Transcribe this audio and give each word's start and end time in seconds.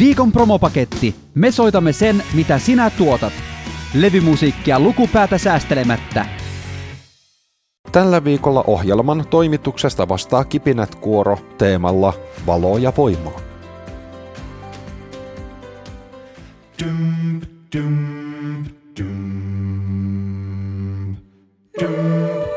Viikon 0.00 0.32
promopaketti. 0.32 1.14
Me 1.34 1.50
soitamme 1.50 1.92
sen, 1.92 2.22
mitä 2.34 2.58
sinä 2.58 2.90
tuotat. 2.90 3.32
Levymusiikkia 3.94 4.80
lukupäätä 4.80 5.38
säästelemättä. 5.38 6.26
Tällä 7.92 8.24
viikolla 8.24 8.64
ohjelman 8.66 9.26
toimituksesta 9.30 10.08
vastaa 10.08 10.44
Kipinät 10.44 10.94
Kuoro 10.94 11.38
teemalla 11.58 12.12
Valo 12.46 12.78
ja 12.78 12.92
voimaa. 12.96 13.40
Dum, 16.84 17.40
dum, 17.74 18.64
dum, 18.98 19.06
dum. 21.80 22.49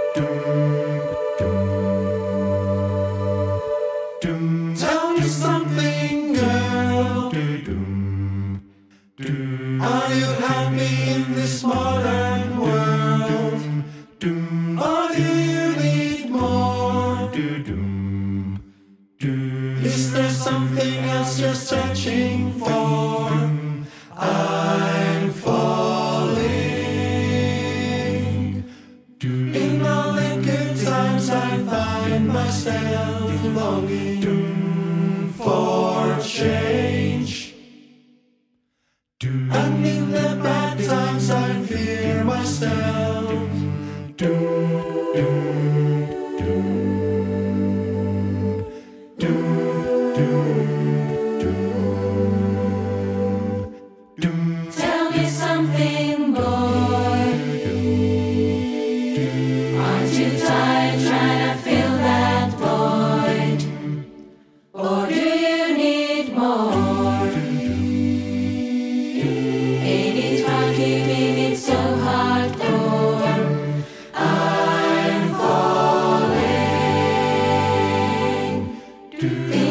Siinä 79.23 79.62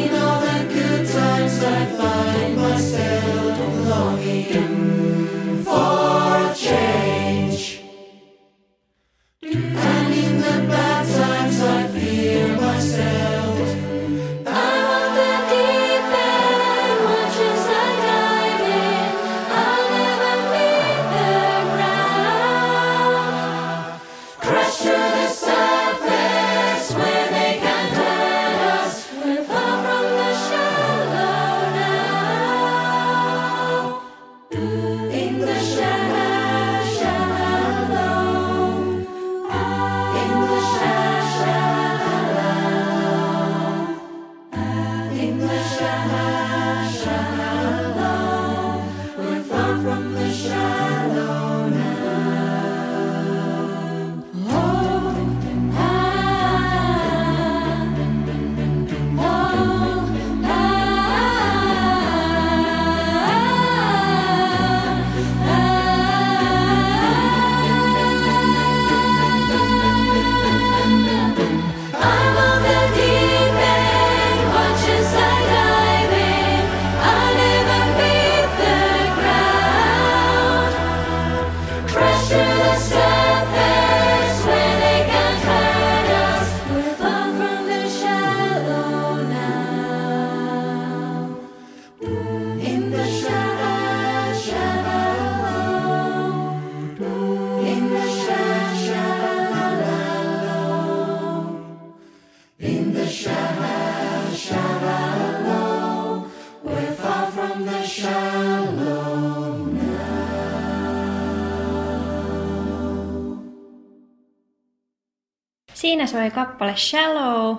soi 116.13 116.31
kappale 116.31 116.75
Shallow, 116.75 117.57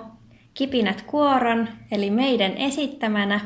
Kipinät 0.53 1.01
kuoron, 1.01 1.67
eli 1.91 2.09
meidän 2.09 2.51
esittämänä. 2.57 3.39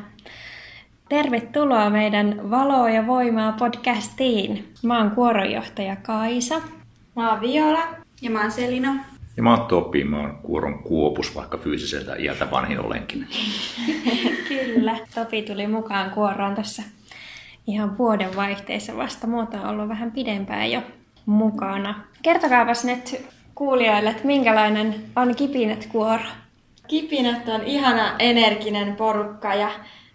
Tervetuloa 1.08 1.90
meidän 1.90 2.50
Valoa 2.50 2.90
ja 2.90 3.06
voimaa 3.06 3.52
podcastiin. 3.52 4.72
Mä 4.82 4.98
oon 4.98 5.10
kuoronjohtaja 5.10 5.96
Kaisa. 5.96 6.60
Mä 7.16 7.30
oon 7.30 7.40
Viola. 7.40 7.88
Ja 8.22 8.30
mä 8.30 8.40
oon 8.40 8.50
Selina. 8.50 9.04
Ja 9.36 9.42
mä 9.42 9.56
oon 9.56 9.66
Topi, 9.66 10.04
mä 10.04 10.20
oon 10.20 10.38
kuoron 10.42 10.78
kuopus, 10.78 11.34
vaikka 11.34 11.58
fyysiseltä 11.58 12.16
iältä 12.16 12.50
vanhin 12.50 12.80
olenkin. 12.80 13.26
Kyllä, 14.48 14.98
Topi 15.14 15.42
tuli 15.42 15.66
mukaan 15.66 16.10
kuoroon 16.10 16.54
tässä 16.54 16.82
ihan 17.66 17.98
vuoden 17.98 18.36
vaihteessa 18.36 18.96
vasta. 18.96 19.26
Muuta 19.26 19.60
on 19.60 19.68
ollut 19.68 19.88
vähän 19.88 20.12
pidempään 20.12 20.70
jo 20.70 20.82
mukana. 21.26 22.04
Kertokaapas 22.22 22.84
nyt 22.84 23.26
kuulijoille, 23.60 24.10
että 24.10 24.26
minkälainen 24.26 24.94
on 25.16 25.36
Kipinät 25.36 25.86
kuoro? 25.86 26.24
Kipinät 26.88 27.48
on 27.48 27.64
ihana 27.64 28.14
energinen 28.18 28.96
porukka 28.96 29.54
ja 29.54 29.70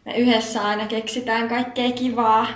me 0.05 0.17
yhdessä 0.17 0.63
aina 0.63 0.87
keksitään 0.87 1.49
kaikkea 1.49 1.91
kivaa 1.91 2.47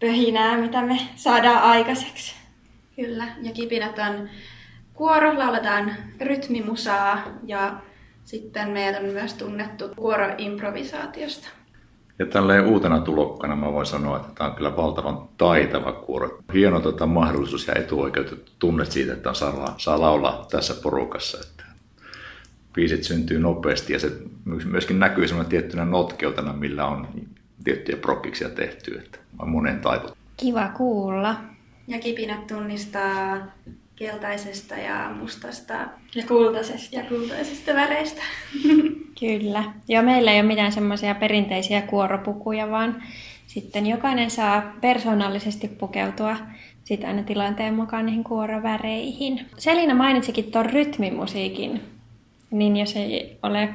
pöhinää, 0.00 0.58
mitä 0.58 0.82
me 0.82 0.98
saadaan 1.16 1.62
aikaiseksi. 1.62 2.34
Kyllä, 2.96 3.24
ja 3.42 3.52
Kipinät 3.52 3.98
on 3.98 4.28
kuoro, 4.94 5.38
lauletaan 5.38 5.94
rytmimusaa 6.20 7.22
ja 7.46 7.76
sitten 8.24 8.70
meidän 8.70 9.04
on 9.04 9.10
myös 9.10 9.34
tunnettu 9.34 9.84
kuoroimprovisaatiosta. 9.96 11.48
Ja 12.20 12.26
tälleen 12.26 12.66
uutena 12.66 13.00
tulokkana 13.00 13.56
mä 13.56 13.72
voin 13.72 13.86
sanoa, 13.86 14.16
että 14.16 14.28
tämä 14.34 14.50
on 14.50 14.56
kyllä 14.56 14.76
valtavan 14.76 15.28
taitava 15.38 15.92
kuoro. 15.92 16.38
Hieno 16.54 16.80
tota, 16.80 17.06
mahdollisuus 17.06 17.66
ja 17.66 17.74
etuoikeutettu 17.74 18.52
tunne 18.58 18.84
siitä, 18.84 19.12
että 19.12 19.28
on 19.28 19.34
saa, 19.34 19.74
saa 19.78 20.00
laulaa 20.00 20.46
tässä 20.50 20.74
porukassa. 20.82 21.38
Että 21.40 21.64
biisit 22.72 23.04
syntyy 23.04 23.38
nopeasti 23.38 23.92
ja 23.92 23.98
se 23.98 24.12
myöskin 24.64 24.98
näkyy 24.98 25.28
semmoinen 25.28 25.50
tiettynä 25.50 25.84
notkeutena, 25.84 26.52
millä 26.52 26.86
on 26.86 27.08
tiettyjä 27.64 27.98
prokkiksia 27.98 28.48
tehty. 28.48 28.98
Että 28.98 29.18
on 29.38 29.48
monen 29.48 29.80
taivut. 29.80 30.16
Kiva 30.36 30.68
kuulla. 30.68 31.36
Ja 31.88 31.98
kipinät 31.98 32.46
tunnistaa 32.46 33.36
keltaisesta 34.00 34.74
ja 34.74 35.10
mustasta 35.18 35.74
ja 36.14 36.26
kultaisesta, 36.28 36.96
ja 36.96 37.04
kultaisesta 37.04 37.74
väreistä. 37.74 38.22
Kyllä. 39.20 39.64
Ja 39.88 40.02
meillä 40.02 40.32
ei 40.32 40.40
ole 40.40 40.48
mitään 40.48 40.72
semmoisia 40.72 41.14
perinteisiä 41.14 41.82
kuoropukuja, 41.82 42.70
vaan 42.70 43.02
sitten 43.46 43.86
jokainen 43.86 44.30
saa 44.30 44.72
persoonallisesti 44.80 45.68
pukeutua 45.68 46.36
sitten 46.84 47.08
aina 47.08 47.22
tilanteen 47.22 47.74
mukaan 47.74 48.06
niihin 48.06 48.24
kuoroväreihin. 48.24 49.46
Selina 49.58 49.94
mainitsikin 49.94 50.50
tuon 50.50 50.66
rytmimusiikin, 50.66 51.80
niin 52.50 52.76
jos 52.76 52.96
ei 52.96 53.38
ole 53.42 53.68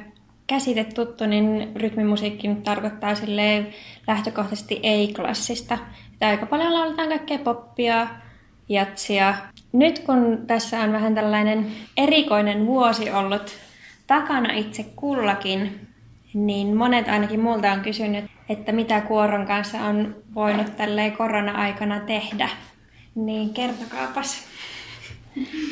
käsite 0.46 0.84
tuttu, 0.84 1.26
niin 1.26 1.72
rytmimusiikki 1.76 2.48
nyt 2.48 2.62
tarkoittaa 2.62 3.14
lähtökohtaisesti 4.06 4.80
ei-klassista. 4.82 5.78
Että 6.12 6.28
aika 6.28 6.46
paljon 6.46 6.74
lauletaan 6.74 7.08
kaikkea 7.08 7.38
poppia, 7.38 8.06
jatsia. 8.68 9.34
Nyt 9.72 9.98
kun 9.98 10.38
tässä 10.46 10.80
on 10.80 10.92
vähän 10.92 11.14
tällainen 11.14 11.66
erikoinen 11.96 12.66
vuosi 12.66 13.10
ollut 13.10 13.58
takana 14.06 14.52
itse 14.52 14.82
kullakin, 14.96 15.88
niin 16.34 16.76
monet 16.76 17.08
ainakin 17.08 17.40
multa 17.40 17.72
on 17.72 17.80
kysynyt, 17.80 18.24
että 18.48 18.72
mitä 18.72 19.00
kuoron 19.00 19.46
kanssa 19.46 19.78
on 19.78 20.16
voinut 20.34 20.76
tälleen 20.76 21.16
korona-aikana 21.16 22.00
tehdä. 22.00 22.48
Niin 23.14 23.54
kertokaapas 23.54 24.44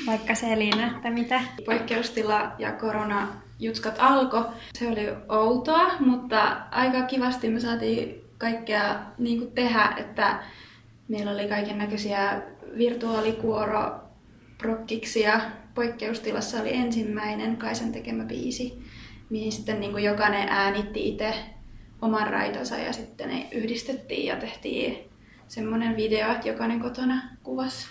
vaikka 0.06 0.34
Selina, 0.34 0.86
että 0.86 1.10
mitä? 1.10 1.40
Poikkeustila 1.66 2.52
ja 2.58 2.72
korona 2.72 3.28
jutskat 3.60 3.96
alkoi. 3.98 4.44
Se 4.74 4.88
oli 4.88 5.08
outoa, 5.28 5.90
mutta 6.00 6.56
aika 6.70 7.02
kivasti 7.02 7.48
me 7.48 7.60
saatiin 7.60 8.24
kaikkea 8.38 8.96
niin 9.18 9.38
kuin 9.38 9.52
tehdä, 9.52 9.94
että 9.96 10.38
meillä 11.08 11.30
oli 11.30 11.48
kaiken 11.48 11.78
näköisiä 11.78 12.42
virtuaalikuoro 12.78 14.00
prokkiksia. 14.58 15.40
Poikkeustilassa 15.74 16.60
oli 16.60 16.74
ensimmäinen 16.74 17.56
Kaisen 17.56 17.92
tekemä 17.92 18.24
biisi, 18.24 18.82
mihin 19.30 19.52
sitten 19.52 19.80
niin 19.80 19.92
kuin 19.92 20.04
jokainen 20.04 20.48
äänitti 20.48 21.08
itse 21.08 21.34
oman 22.02 22.30
raitansa 22.30 22.76
ja 22.76 22.92
sitten 22.92 23.28
ne 23.28 23.48
yhdistettiin 23.52 24.26
ja 24.26 24.36
tehtiin 24.36 24.98
semmoinen 25.48 25.96
video, 25.96 26.32
että 26.32 26.48
jokainen 26.48 26.80
kotona 26.80 27.22
kuvasi 27.42 27.86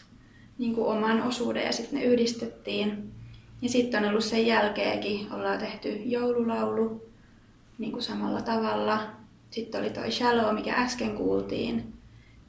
niin 0.58 0.76
kuin 0.76 0.88
oman 0.88 1.22
osuuden 1.22 1.66
ja 1.66 1.72
sitten 1.72 2.00
ne 2.00 2.06
yhdistettiin. 2.06 3.12
Ja 3.62 3.70
sitten 3.70 4.04
on 4.04 4.10
ollut 4.10 4.24
sen 4.24 4.48
jälkeenkin, 4.48 5.34
ollaan 5.34 5.60
tehty 5.60 5.90
joululaulu 5.90 7.10
niin 7.78 7.92
kuin 7.92 8.02
samalla 8.02 8.42
tavalla. 8.42 9.04
Sitten 9.50 9.82
oli 9.82 9.90
toi 9.90 10.12
Shallow, 10.12 10.56
mikä 10.56 10.74
äsken 10.74 11.16
kuultiin. 11.16 11.94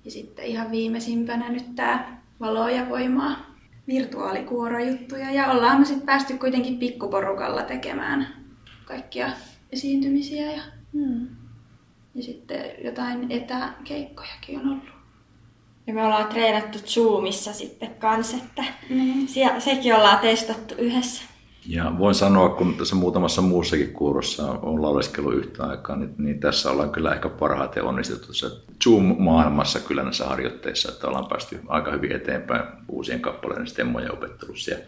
Ja 0.05 0.11
sitten 0.11 0.45
ihan 0.45 0.71
viimeisimpänä 0.71 1.49
nyt 1.49 1.75
tämä 1.75 2.23
valoa 2.41 2.71
ja 2.71 2.89
voimaa 2.89 3.55
virtuaalikuorojuttuja. 3.89 5.31
Ja 5.31 5.51
ollaan 5.51 5.79
me 5.79 5.85
sitten 5.85 6.07
päästy 6.07 6.39
kuitenkin 6.39 6.79
pikkuporukalla 6.79 7.63
tekemään 7.63 8.29
kaikkia 8.85 9.31
esiintymisiä 9.73 10.53
ja, 10.53 10.63
hmm. 10.93 11.29
ja 12.15 12.23
sitten 12.23 12.65
jotain 12.85 13.31
etäkeikkojakin 13.31 14.61
on 14.61 14.69
ollut. 14.69 14.95
Ja 15.87 15.95
me 15.95 16.05
ollaan 16.05 16.27
treenattu 16.27 16.79
Zoomissa 16.79 17.53
sitten 17.53 17.95
kanssa, 17.95 18.37
että 18.37 18.65
mm. 18.91 19.27
siellä, 19.27 19.61
sekin 19.61 19.95
ollaan 19.95 20.19
testattu 20.19 20.75
yhdessä. 20.79 21.23
Ja 21.69 21.93
voin 21.99 22.15
sanoa, 22.15 22.49
kun 22.49 22.75
tässä 22.75 22.97
muutamassa 22.97 23.43
muussakin 23.43 23.93
kuurossa 23.93 24.51
on 24.51 24.83
lauleskellut 24.83 25.35
yhtä 25.35 25.65
aikaa, 25.65 25.97
niin, 25.97 26.15
niin 26.19 26.41
tässä 26.41 26.71
ollaan 26.71 26.91
kyllä 26.91 27.15
ehkä 27.15 27.29
parhaiten 27.29 27.85
onnistuttu 27.85 28.33
Zoom-maailmassa 28.85 29.81
kyllä 29.81 30.03
näissä 30.03 30.27
harjoitteissa, 30.27 30.93
että 30.93 31.07
ollaan 31.09 31.27
päästy 31.27 31.61
aika 31.67 31.91
hyvin 31.91 32.13
eteenpäin 32.13 32.65
uusien 32.89 33.21
kappaleiden 33.21 33.67
stemmojen 33.67 34.13
opettelussa 34.13 34.71
ja 34.71 34.79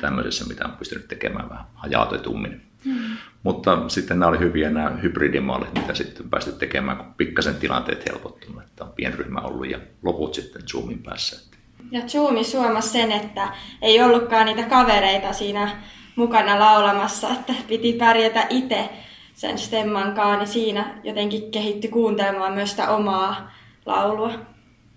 tämmöisessä, 0.00 0.44
mitä 0.44 0.64
on 0.64 0.72
pystynyt 0.72 1.08
tekemään 1.08 1.48
vähän 1.48 1.64
hajautetummin. 1.74 2.62
Mm. 2.84 3.16
Mutta 3.42 3.88
sitten 3.88 4.18
nämä 4.18 4.28
oli 4.28 4.38
hyviä 4.38 4.70
nämä 4.70 4.90
hybridimallit, 5.02 5.74
mitä 5.74 5.94
sitten 5.94 6.30
päästy 6.30 6.52
tekemään, 6.52 6.96
kun 6.96 7.14
pikkasen 7.16 7.54
tilanteet 7.54 8.08
helpottunut, 8.10 8.62
että 8.62 8.84
on 8.84 8.92
pienryhmä 8.92 9.40
ollut 9.40 9.70
ja 9.70 9.78
loput 10.02 10.34
sitten 10.34 10.62
Zoomin 10.68 11.02
päässä. 11.02 11.56
Ja 11.90 12.00
Zoomi 12.00 12.44
suomasi 12.44 12.88
sen, 12.88 13.12
että 13.12 13.48
ei 13.82 14.02
ollutkaan 14.02 14.46
niitä 14.46 14.62
kavereita 14.62 15.32
siinä 15.32 15.82
mukana 16.16 16.58
laulamassa, 16.58 17.30
että 17.30 17.52
piti 17.68 17.92
pärjätä 17.92 18.46
itse 18.50 18.88
sen 19.34 19.58
stemmankaan, 19.58 20.38
niin 20.38 20.48
siinä 20.48 20.94
jotenkin 21.04 21.50
kehittyi 21.50 21.90
kuuntelemaan 21.90 22.52
myös 22.52 22.70
sitä 22.70 22.90
omaa 22.90 23.50
laulua. 23.86 24.32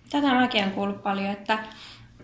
Tätä 0.09 0.33
mäkin 0.33 0.63
olen 0.63 0.73
kuullut 0.73 1.03
paljon, 1.03 1.31
että 1.31 1.59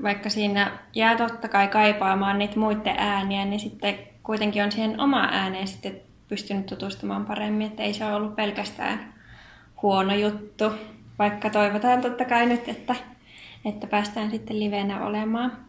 vaikka 0.03 0.29
siinä 0.29 0.71
jää 0.93 1.17
totta 1.17 1.47
kai 1.47 1.67
kaipaamaan 1.67 2.39
niitä 2.39 2.59
muiden 2.59 2.95
ääniä, 2.97 3.45
niin 3.45 3.59
sitten 3.59 3.97
kuitenkin 4.23 4.63
on 4.63 4.71
siihen 4.71 4.99
omaan 4.99 5.33
ääneen 5.33 5.67
sitten 5.67 6.01
pystynyt 6.27 6.65
tutustumaan 6.65 7.25
paremmin, 7.25 7.67
että 7.67 7.83
ei 7.83 7.93
se 7.93 8.05
ollut 8.05 8.35
pelkästään 8.35 9.13
huono 9.81 10.15
juttu, 10.15 10.71
vaikka 11.19 11.49
toivotaan 11.49 12.01
totta 12.01 12.25
kai 12.25 12.45
nyt, 12.45 12.67
että, 12.67 12.95
että 13.65 13.87
päästään 13.87 14.31
sitten 14.31 14.59
livenä 14.59 15.05
olemaan. 15.05 15.64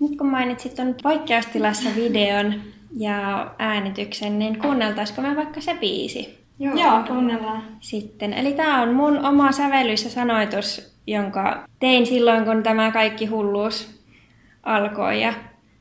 Nyt 0.00 0.18
kun 0.18 0.26
mainitsit 0.26 0.74
tuon 0.74 0.94
poikkeustilassa 1.02 1.90
videon 1.96 2.54
ja 2.96 3.50
äänityksen, 3.58 4.38
niin 4.38 4.58
kuunneltaisiko 4.58 5.22
me 5.22 5.36
vaikka 5.36 5.60
se 5.60 5.74
biisi? 5.74 6.38
Joo, 6.58 6.74
Joo 6.76 7.02
kuunnellaan. 7.06 7.62
Sitten. 7.80 8.32
Eli 8.32 8.52
tämä 8.52 8.82
on 8.82 8.94
mun 8.94 9.26
oma 9.26 9.52
sävellys 9.52 10.04
ja 10.04 10.10
sanoitus, 10.10 10.96
jonka 11.06 11.64
tein 11.80 12.06
silloin, 12.06 12.44
kun 12.44 12.62
tämä 12.62 12.90
kaikki 12.90 13.26
hulluus 13.26 14.00
alkoi. 14.62 15.22
Ja 15.22 15.34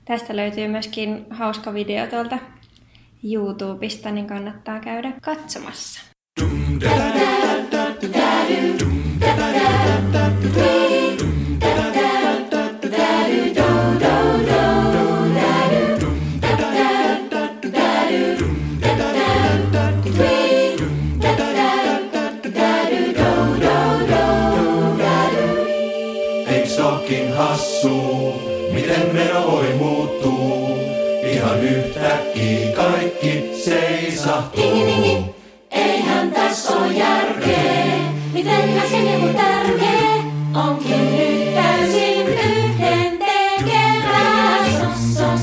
tästä 0.05 0.35
löytyy 0.35 0.67
myöskin 0.67 1.25
hauska 1.29 1.73
video 1.73 2.07
tuolta 2.07 2.37
YouTubesta, 3.23 4.11
niin 4.11 4.27
kannattaa 4.27 4.79
käydä 4.79 5.11
katsomassa. 5.21 6.01
Dum, 6.41 6.79
da, 6.81 6.89
da, 6.89 6.99
da, 7.71 7.85
da, 8.01 8.13
da, 8.13 8.29
dum, 8.79 9.01
da, 9.19 9.27
da, 9.27 9.53
da, 9.53 10.01
da, 10.13 10.19
da, 10.19 10.29
miten 10.43 10.88
seisahtuu. 33.69 34.63
Dingi, 34.63 34.85
dingi, 34.85 35.25
eihän 35.71 36.31
tässä 36.31 36.73
ole 36.73 36.93
järkeä. 36.93 37.99
Miten 38.33 38.81
se 38.91 38.97
niinku 38.97 39.27
tärkeä 39.27 40.23
onkin 40.55 41.17
nyt 41.17 41.55
täysin 41.55 42.27
yhden 42.27 43.17
tekevää. 43.17 44.65
Sos, 44.79 45.15
sos, 45.17 45.41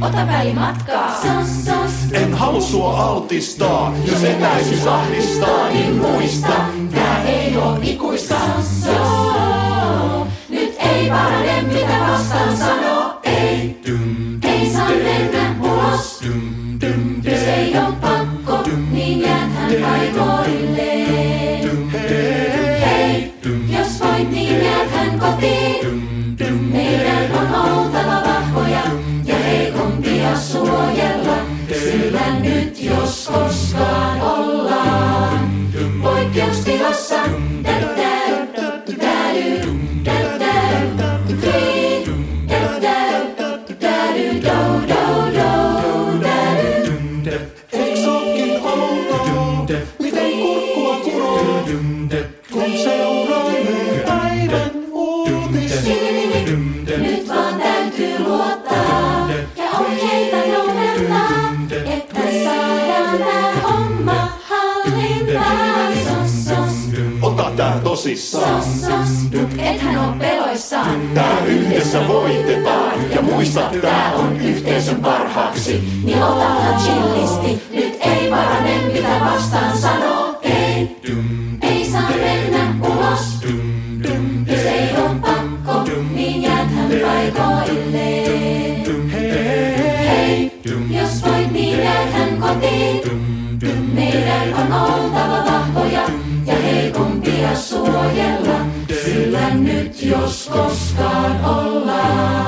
ota 0.00 0.26
välimatkaa. 0.26 1.20
Sos, 1.22 1.64
sos. 1.64 2.12
En 2.12 2.34
halua 2.34 2.60
sua 2.60 3.00
altistaa, 3.00 3.94
jos 4.06 4.24
etäisyys 4.24 4.86
ahdistaa, 4.86 5.68
niin 5.68 5.96
muista, 5.96 6.52
tää 6.94 7.22
ei 7.22 7.56
oo 7.56 7.78
ikuista. 7.82 8.34
Sos, 8.34 8.82
sos. 8.84 10.26
Nyt 10.48 10.76
ei 10.78 11.08
parane 11.10 11.62
mitä 11.62 11.98
vastaan 12.08 12.56
sanoo. 12.56 13.20
Ei, 13.24 13.80
ei 13.84 13.95
niin 19.06 19.20
jääthän 19.20 19.72
paikoilleen. 19.82 21.90
Hei, 22.80 23.32
jos 23.68 24.00
voit, 24.00 24.30
niin 24.30 24.64
jääthän 24.64 25.18
kotiin. 25.18 26.02
Meidän 26.72 27.32
on 27.32 27.54
oltava 27.54 28.22
vahvoja 28.26 28.82
ja 29.24 29.36
heikompia 29.36 30.38
suojella, 30.38 31.36
sillä 31.68 32.40
nyt 32.40 32.82
jos 32.82 33.30
koskaan 33.32 34.20
ollaan 34.20 35.50
poikkeustilassa. 36.02 37.16
Tosissaan. 68.06 68.62
Ethän 69.58 69.98
on 69.98 70.18
peloissaan. 70.18 71.00
Tää 71.14 71.44
yhdessä 71.46 72.08
voitetaan. 72.08 73.10
Ja 73.10 73.22
muista, 73.22 73.70
tää 73.82 74.12
on 74.14 74.40
yhteisön 74.40 75.00
parhaaksi. 75.00 75.82
Niin 76.04 76.22
otahan 76.22 76.82
chillisti, 76.82 77.62
nyt 77.72 77.98
ei 78.00 78.30
varane 78.30 78.80
ainoastaan 79.08 79.78
sanoo 79.78 80.38
ei. 80.42 80.96
Ei 81.62 81.90
saa 81.90 82.10
mennä 82.10 82.74
ulos. 82.80 83.20
Jos 84.46 84.60
ei 84.60 84.96
on 84.96 85.20
pakko, 85.20 85.90
niin 86.14 86.42
jääthän 86.42 86.90
paikoilleen. 87.02 88.84
Hei, 90.08 90.60
jos 90.90 91.22
voit, 91.22 91.52
niin 91.52 91.78
jääthän 91.78 92.40
kotiin. 92.40 93.15
Suojella, 97.96 98.58
sillä 99.04 99.54
nyt 99.54 100.02
jos 100.02 100.50
koskaan 100.52 101.44
ollaan 101.44 102.45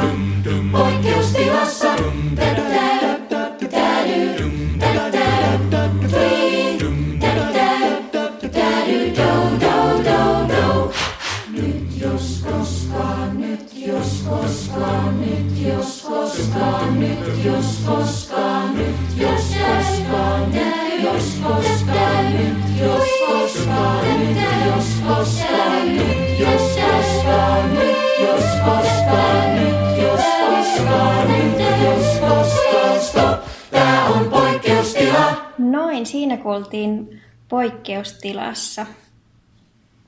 kuultiin 36.59 37.21
poikkeustilassa. 37.49 38.87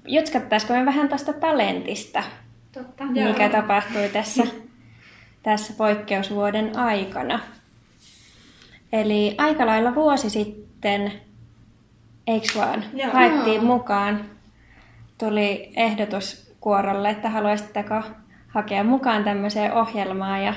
Jutskattaisiko 0.06 0.72
me 0.72 0.86
vähän 0.86 1.08
tästä 1.08 1.32
talentista, 1.32 2.22
Totta. 2.72 3.04
mikä 3.04 3.48
tapahtui 3.48 4.08
tässä, 4.08 4.42
tässä 5.42 5.72
poikkeusvuoden 5.76 6.78
aikana? 6.78 7.40
Eli 8.92 9.34
aika 9.38 9.66
lailla 9.66 9.94
vuosi 9.94 10.30
sitten, 10.30 11.12
eiks 12.26 12.56
vaan, 12.56 12.84
Joo. 12.94 13.12
haettiin 13.12 13.64
mukaan, 13.64 14.24
tuli 15.18 15.72
ehdotus 15.76 16.54
kuorolle, 16.60 17.10
että 17.10 17.30
haluaisitteko 17.30 18.02
hakea 18.48 18.84
mukaan 18.84 19.24
tämmöiseen 19.24 19.72
ohjelmaan 19.72 20.44
ja 20.44 20.54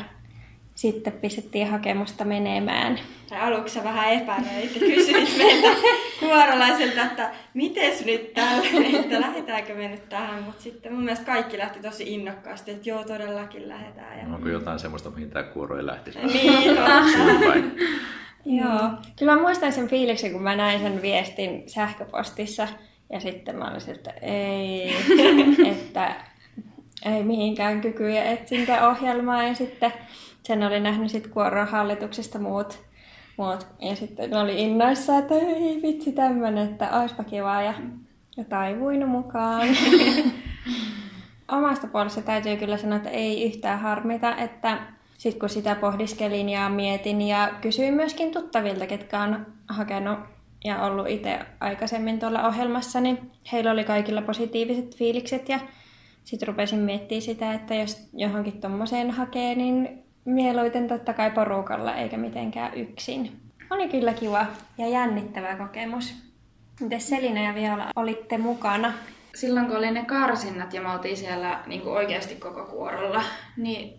sitten 0.75 1.13
pistettiin 1.13 1.67
hakemusta 1.67 2.25
menemään. 2.25 2.99
Tai 3.29 3.39
aluksi 3.39 3.83
vähän 3.83 4.13
epäröit 4.13 4.75
ja 4.75 4.79
kysyit 4.79 5.37
meiltä 5.37 5.67
kuorolaiselta, 6.19 7.01
että 7.01 7.31
mites 7.53 8.05
nyt 8.05 8.33
tällä, 8.33 8.63
että 8.99 9.21
lähdetäänkö 9.21 9.75
me 9.75 9.87
nyt 9.87 10.09
tähän. 10.09 10.43
Mutta 10.43 10.63
sitten 10.63 10.93
mun 10.93 11.03
mielestä 11.03 11.25
kaikki 11.25 11.57
lähti 11.57 11.79
tosi 11.79 12.13
innokkaasti, 12.13 12.71
että 12.71 12.89
joo 12.89 13.03
todellakin 13.03 13.69
lähdetään. 13.69 14.19
Ja... 14.19 14.35
Onko 14.35 14.49
jotain 14.49 14.79
semmoista, 14.79 15.09
mihin 15.09 15.29
tämä 15.29 15.43
kuoro 15.43 15.77
ei 15.77 15.85
lähtisi? 15.85 16.19
Niin. 16.19 16.77
Joo. 18.45 18.89
Kyllä 19.19 19.35
mä 19.35 19.41
muistan 19.41 19.71
sen 19.73 19.87
fiiliksen, 19.87 20.31
kun 20.31 20.43
mä 20.43 20.55
näin 20.55 20.81
sen 20.81 21.01
viestin 21.01 21.63
sähköpostissa. 21.67 22.67
Ja 23.09 23.19
sitten 23.19 23.55
mä 23.55 23.71
olisin, 23.71 23.95
että 23.95 24.13
ei, 24.21 24.95
että 25.71 26.15
ei 27.05 27.23
mihinkään 27.23 27.81
kykyjä 27.81 28.23
etsintäohjelmaa. 28.23 29.43
Ja 29.43 29.55
sitten 29.55 29.93
sen 30.43 30.63
oli 30.63 30.79
nähnyt 30.79 31.11
sit 31.11 31.27
kuoron 31.27 31.67
hallituksesta 31.67 32.39
muut, 32.39 32.81
muut. 33.37 33.67
Ja 33.79 33.95
sitten 33.95 34.29
ne 34.29 34.37
oli 34.37 34.61
innoissa, 34.61 35.17
että 35.17 35.35
ei 35.35 35.79
vitsi 35.81 36.11
tämmönen, 36.11 36.71
että 36.71 36.99
oispa 36.99 37.23
kivaa. 37.23 37.61
Ja, 37.61 37.73
ja 38.37 38.43
taivuin 38.43 39.07
mukaan. 39.07 39.67
Omasta 41.51 41.87
puolesta 41.87 42.21
täytyy 42.21 42.57
kyllä 42.57 42.77
sanoa, 42.77 42.97
että 42.97 43.09
ei 43.09 43.45
yhtään 43.45 43.79
harmita, 43.79 44.35
että 44.35 44.77
sitten 45.17 45.39
kun 45.39 45.49
sitä 45.49 45.75
pohdiskelin 45.75 46.49
ja 46.49 46.69
mietin 46.69 47.21
ja 47.21 47.49
kysyin 47.61 47.93
myöskin 47.93 48.31
tuttavilta, 48.31 48.87
ketkä 48.87 49.19
on 49.19 49.45
hakenut 49.67 50.19
ja 50.63 50.83
ollut 50.83 51.07
itse 51.07 51.39
aikaisemmin 51.59 52.19
tuolla 52.19 52.47
ohjelmassa, 52.47 53.01
niin 53.01 53.31
heillä 53.51 53.71
oli 53.71 53.83
kaikilla 53.83 54.21
positiiviset 54.21 54.95
fiilikset 54.95 55.49
ja 55.49 55.59
sitten 56.23 56.47
rupesin 56.47 56.79
miettimään 56.79 57.21
sitä, 57.21 57.53
että 57.53 57.75
jos 57.75 58.09
johonkin 58.13 58.61
tommoseen 58.61 59.11
hakee, 59.11 59.55
niin 59.55 60.02
mieluiten 60.25 60.87
totta 60.87 61.13
kai 61.13 61.31
porukalla 61.31 61.95
eikä 61.95 62.17
mitenkään 62.17 62.73
yksin. 62.73 63.31
Oli 63.69 63.89
kyllä 63.89 64.13
kiva 64.13 64.45
ja 64.77 64.87
jännittävä 64.87 65.55
kokemus. 65.55 66.15
Miten 66.79 67.01
Selina 67.01 67.41
ja 67.41 67.55
Viola 67.55 67.87
olitte 67.95 68.37
mukana? 68.37 68.93
silloin 69.35 69.65
kun 69.65 69.77
oli 69.77 69.91
ne 69.91 70.05
karsinnat 70.05 70.73
ja 70.73 70.81
me 70.81 70.91
oltiin 70.91 71.17
siellä 71.17 71.63
niin 71.67 71.81
kuin 71.81 71.93
oikeasti 71.93 72.35
koko 72.35 72.65
kuorolla, 72.65 73.23
niin 73.57 73.93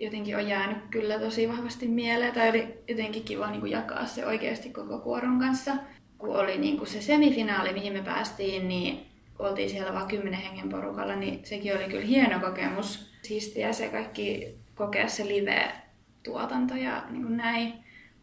jotenkin 0.00 0.36
on 0.36 0.48
jäänyt 0.48 0.78
kyllä 0.90 1.18
tosi 1.18 1.48
vahvasti 1.48 1.88
mieleen. 1.88 2.34
Tai 2.34 2.48
oli 2.48 2.78
jotenkin 2.88 3.24
kiva 3.24 3.50
niin 3.50 3.60
kuin 3.60 3.72
jakaa 3.72 4.06
se 4.06 4.26
oikeasti 4.26 4.70
koko 4.70 4.98
kuoron 4.98 5.38
kanssa. 5.38 5.72
Kun 6.18 6.36
oli 6.36 6.58
niin 6.58 6.78
kuin 6.78 6.88
se 6.88 7.02
semifinaali, 7.02 7.72
mihin 7.72 7.92
me 7.92 8.02
päästiin, 8.02 8.68
niin 8.68 9.06
oltiin 9.38 9.70
siellä 9.70 9.92
vain 9.92 10.08
kymmenen 10.08 10.40
hengen 10.40 10.68
porukalla, 10.68 11.16
niin 11.16 11.40
sekin 11.44 11.76
oli 11.76 11.84
kyllä 11.84 12.06
hieno 12.06 12.40
kokemus. 12.40 13.12
Siistiä 13.22 13.72
se 13.72 13.88
kaikki 13.88 14.54
kokea 14.76 15.08
se 15.08 15.28
live-tuotanto 15.28 16.74
ja 16.76 17.02
niin 17.10 17.22
kuin 17.22 17.36
näin. 17.36 17.72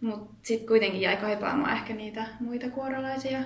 Mutta 0.02 0.34
sitten 0.44 0.68
kuitenkin 0.68 1.02
jäi 1.02 1.18
kaipaamaan 1.18 1.74
ehkä 1.78 1.94
niitä 1.94 2.26
muita 2.40 2.70
kuorolaisia. 2.70 3.40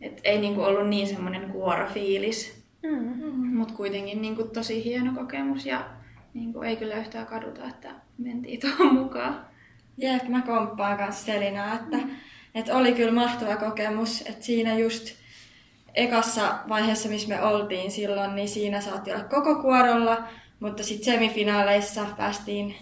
Et 0.00 0.20
ei 0.24 0.38
niinku 0.40 0.62
ollut 0.62 0.88
niin 0.88 1.06
semmoinen 1.06 1.50
kuorofiilis, 1.50 2.62
Mm. 2.82 3.56
mutta 3.56 3.74
kuitenkin 3.74 4.22
niinku 4.22 4.44
tosi 4.44 4.84
hieno 4.84 5.12
kokemus 5.14 5.66
ja 5.66 5.84
niinku 6.34 6.62
ei 6.62 6.76
kyllä 6.76 6.94
yhtään 6.94 7.26
kaduta, 7.26 7.68
että 7.68 7.90
mentiin 8.18 8.60
tuohon 8.60 8.94
mukaan. 8.94 9.46
Jep, 9.98 10.28
mä 10.28 10.40
komppaan 10.40 10.98
kanssa 10.98 11.24
Selinaa, 11.24 11.74
että, 11.74 11.98
että 12.54 12.76
oli 12.76 12.92
kyllä 12.92 13.12
mahtava 13.12 13.56
kokemus, 13.56 14.20
että 14.20 14.44
siinä 14.44 14.74
just 14.78 15.14
ekassa 15.94 16.58
vaiheessa, 16.68 17.08
missä 17.08 17.28
me 17.28 17.42
oltiin 17.42 17.90
silloin, 17.90 18.34
niin 18.34 18.48
siinä 18.48 18.80
saatiin 18.80 19.16
olla 19.16 19.28
koko 19.28 19.54
kuorolla, 19.62 20.24
mutta 20.62 20.82
sitten 20.82 21.04
semifinaaleissa 21.04 22.06
päästiin 22.16 22.74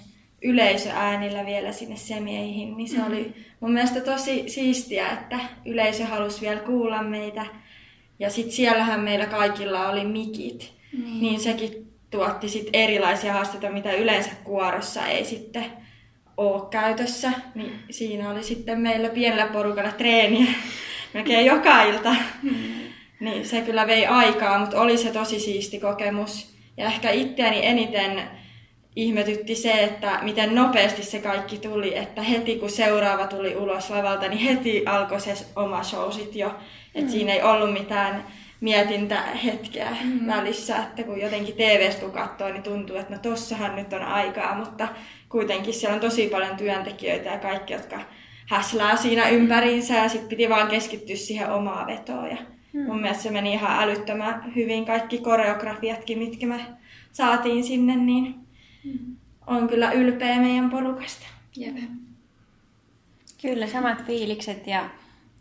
yleisöäänillä 0.43 1.47
vielä 1.47 1.73
sinne 1.73 1.97
semieihin, 1.97 2.77
niin 2.77 2.89
se 2.89 3.03
oli 3.03 3.35
mun 3.61 3.73
mielestä 3.73 4.01
tosi 4.01 4.45
siistiä, 4.49 5.11
että 5.11 5.39
yleisö 5.67 6.07
halusi 6.07 6.41
vielä 6.41 6.61
kuulla 6.61 7.03
meitä. 7.03 7.47
Ja 8.19 8.31
sitten 8.31 8.53
siellähän 8.53 9.01
meillä 9.01 9.27
kaikilla 9.27 9.89
oli 9.89 10.05
mikit, 10.05 10.73
niin, 10.93 11.21
niin 11.21 11.41
sekin 11.41 11.93
tuotti 12.11 12.49
sit 12.49 12.69
erilaisia 12.73 13.33
haasteita, 13.33 13.71
mitä 13.71 13.93
yleensä 13.93 14.31
kuorossa 14.45 15.07
ei 15.07 15.25
sitten 15.25 15.65
ole 16.37 16.71
käytössä. 16.71 17.33
Niin 17.55 17.73
siinä 17.91 18.31
oli 18.31 18.43
sitten 18.43 18.81
meillä 18.81 19.09
pienellä 19.09 19.47
porukalla 19.47 19.93
treeniä 19.93 20.47
melkein 21.15 21.47
joka 21.47 21.83
ilta. 21.83 22.15
Niin 23.21 23.47
se 23.49 23.61
kyllä 23.61 23.87
vei 23.87 24.07
aikaa, 24.07 24.59
mutta 24.59 24.81
oli 24.81 24.99
se 24.99 25.13
tosi 25.13 25.41
siisti 25.41 25.81
kokemus. 25.81 26.50
Ja 26.81 26.87
ehkä 26.87 27.11
itseäni 27.11 27.67
eniten 27.67 28.23
ihmetytti 28.97 29.55
se, 29.55 29.73
että 29.73 30.19
miten 30.23 30.55
nopeasti 30.55 31.03
se 31.03 31.19
kaikki 31.19 31.59
tuli, 31.59 31.99
että 31.99 32.23
heti 32.23 32.57
kun 32.57 32.71
seuraava 32.71 33.27
tuli 33.27 33.57
ulos 33.57 33.91
lavalta, 33.91 34.29
niin 34.29 34.39
heti 34.39 34.83
alkoi 34.87 35.21
se 35.21 35.35
oma 35.57 35.83
show 35.83 36.13
sit 36.13 36.37
jo. 36.37 36.55
Et 36.95 37.05
mm. 37.05 37.11
Siinä 37.11 37.33
ei 37.33 37.43
ollut 37.43 37.73
mitään 37.73 38.25
mietintähetkeä 38.61 39.97
mm. 40.05 40.27
välissä, 40.27 40.77
että 40.77 41.03
kun 41.03 41.21
jotenkin 41.21 41.55
TV-stä 41.55 42.01
kun 42.01 42.13
katsoo, 42.13 42.49
niin 42.49 42.63
tuntuu, 42.63 42.97
että 42.97 43.13
no 43.13 43.19
tossahan 43.23 43.77
nyt 43.77 43.93
on 43.93 44.03
aikaa, 44.03 44.55
mutta 44.55 44.89
kuitenkin 45.29 45.75
siellä 45.75 45.95
on 45.95 46.01
tosi 46.01 46.27
paljon 46.27 46.57
työntekijöitä 46.57 47.29
ja 47.29 47.39
kaikki, 47.39 47.73
jotka 47.73 48.01
häslää 48.49 48.97
siinä 48.97 49.29
ympäriinsä 49.29 49.95
ja 49.95 50.09
sitten 50.09 50.29
piti 50.29 50.49
vaan 50.49 50.69
keskittyä 50.69 51.17
siihen 51.17 51.53
omaan 51.53 51.87
vetoon. 51.87 52.31
Ja 52.31 52.37
mm. 52.73 52.87
Mun 52.87 53.01
mielestä 53.01 53.23
se 53.23 53.31
meni 53.31 53.53
ihan 53.53 53.83
älyttömän 53.83 54.53
hyvin 54.57 54.87
kaikki 54.87 55.19
koreografiatkin, 55.19 56.19
mitkä 56.19 56.47
me 56.47 56.61
saatiin 57.13 57.65
sinne, 57.65 57.97
niin 57.97 58.35
mm. 58.85 59.17
on 59.47 59.69
kyllä 59.69 59.93
ylpeä 59.93 60.41
meidän 60.41 60.71
porukasta. 60.71 61.27
Jep. 61.57 61.77
Kyllä, 63.43 63.67
samat 63.67 64.05
fiilikset 64.05 64.67
ja 64.67 64.91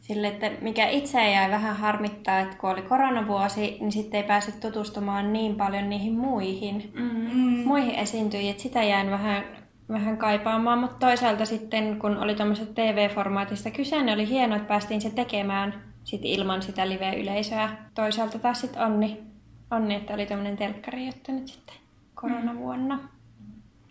sille, 0.02 0.28
että 0.28 0.52
mikä 0.62 0.90
itse 0.90 1.32
jäi 1.32 1.52
vähän 1.52 1.76
harmittaa, 1.76 2.40
että 2.40 2.56
kun 2.58 2.70
oli 2.70 2.82
koronavuosi, 2.82 3.78
niin 3.80 3.92
sitten 3.92 4.22
ei 4.22 4.28
päässyt 4.28 4.60
tutustumaan 4.60 5.34
niin 5.34 5.56
paljon 5.56 5.90
niihin 5.90 6.14
muihin, 6.14 6.92
Mm. 6.94 7.64
muihin 7.66 7.96
esiintyjiin, 7.96 8.52
että 8.52 8.64
sitä 8.64 8.84
jäin 8.84 9.12
vähän, 9.12 9.44
vähän 9.90 10.18
kaipaamaan, 10.18 10.80
mutta 10.80 11.08
toisaalta 11.08 11.46
sitten 11.46 12.00
kun 12.00 12.18
oli 12.18 12.36
tuommoisesta 12.36 12.74
TV-formaatista 12.74 13.72
kyse, 13.72 14.04
niin 14.04 14.14
oli 14.14 14.28
hienoa, 14.30 14.58
että 14.58 14.68
päästiin 14.68 15.02
se 15.02 15.10
tekemään 15.10 15.89
sit 16.04 16.22
ilman 16.24 16.62
sitä 16.62 16.90
live-yleisöä. 16.90 17.70
Toisaalta 17.96 18.40
taas 18.40 18.62
sitten 18.62 18.82
onni, 18.82 19.24
onni, 19.72 19.96
että 19.96 20.14
oli 20.14 20.26
tämmöinen 20.26 20.58
telkkari 20.58 21.06
juttu 21.06 21.32
nyt 21.32 21.48
sitten 21.48 21.76
koronavuonna. 22.16 23.00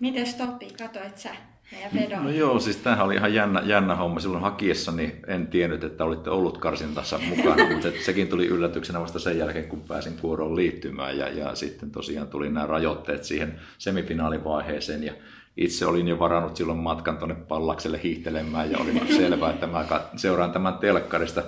Mites 0.01 0.35
Topi, 0.35 0.71
katoit 0.79 1.19
sä? 1.19 1.31
meidän 1.73 1.91
vedon. 1.95 2.25
No 2.25 2.31
joo, 2.31 2.61
siis 2.61 2.77
tämähän 2.77 3.07
oli 3.07 3.15
ihan 3.15 3.35
jännä, 3.35 3.63
jännä 3.65 3.95
homma. 3.97 4.21
Silloin 4.21 4.43
hakiessani 4.43 5.17
en 5.27 5.47
tiennyt, 5.47 5.85
että 5.85 6.05
olitte 6.05 6.31
ollut 6.31 6.59
karsintassa 6.59 7.19
mukana, 7.19 7.69
mutta 7.73 7.89
sekin 8.05 8.29
tuli 8.29 8.47
yllätyksenä 8.47 9.01
vasta 9.01 9.19
sen 9.19 9.39
jälkeen, 9.39 9.69
kun 9.69 9.81
pääsin 9.89 10.17
kuoroon 10.21 10.57
liittymään. 10.57 11.19
Ja, 11.19 11.29
ja 11.29 11.55
sitten 11.55 11.91
tosiaan 11.91 12.29
tuli 12.29 12.51
nämä 12.51 12.67
rajoitteet 12.67 13.25
siihen 13.25 13.61
semifinaalivaiheeseen. 13.79 15.05
Ja 15.05 15.13
itse 15.57 15.87
olin 15.87 16.09
jo 16.09 16.19
varannut 16.19 16.57
silloin 16.57 16.79
matkan 16.79 17.19
tuonne 17.19 17.35
Pallakselle 17.35 18.01
hiihtelemään 18.03 18.71
ja 18.71 18.79
oli 18.79 19.17
selvää, 19.17 19.51
että 19.51 19.67
mä 19.67 19.85
seuraan 20.17 20.53
tämän 20.53 20.79
telkkarista. 20.79 21.43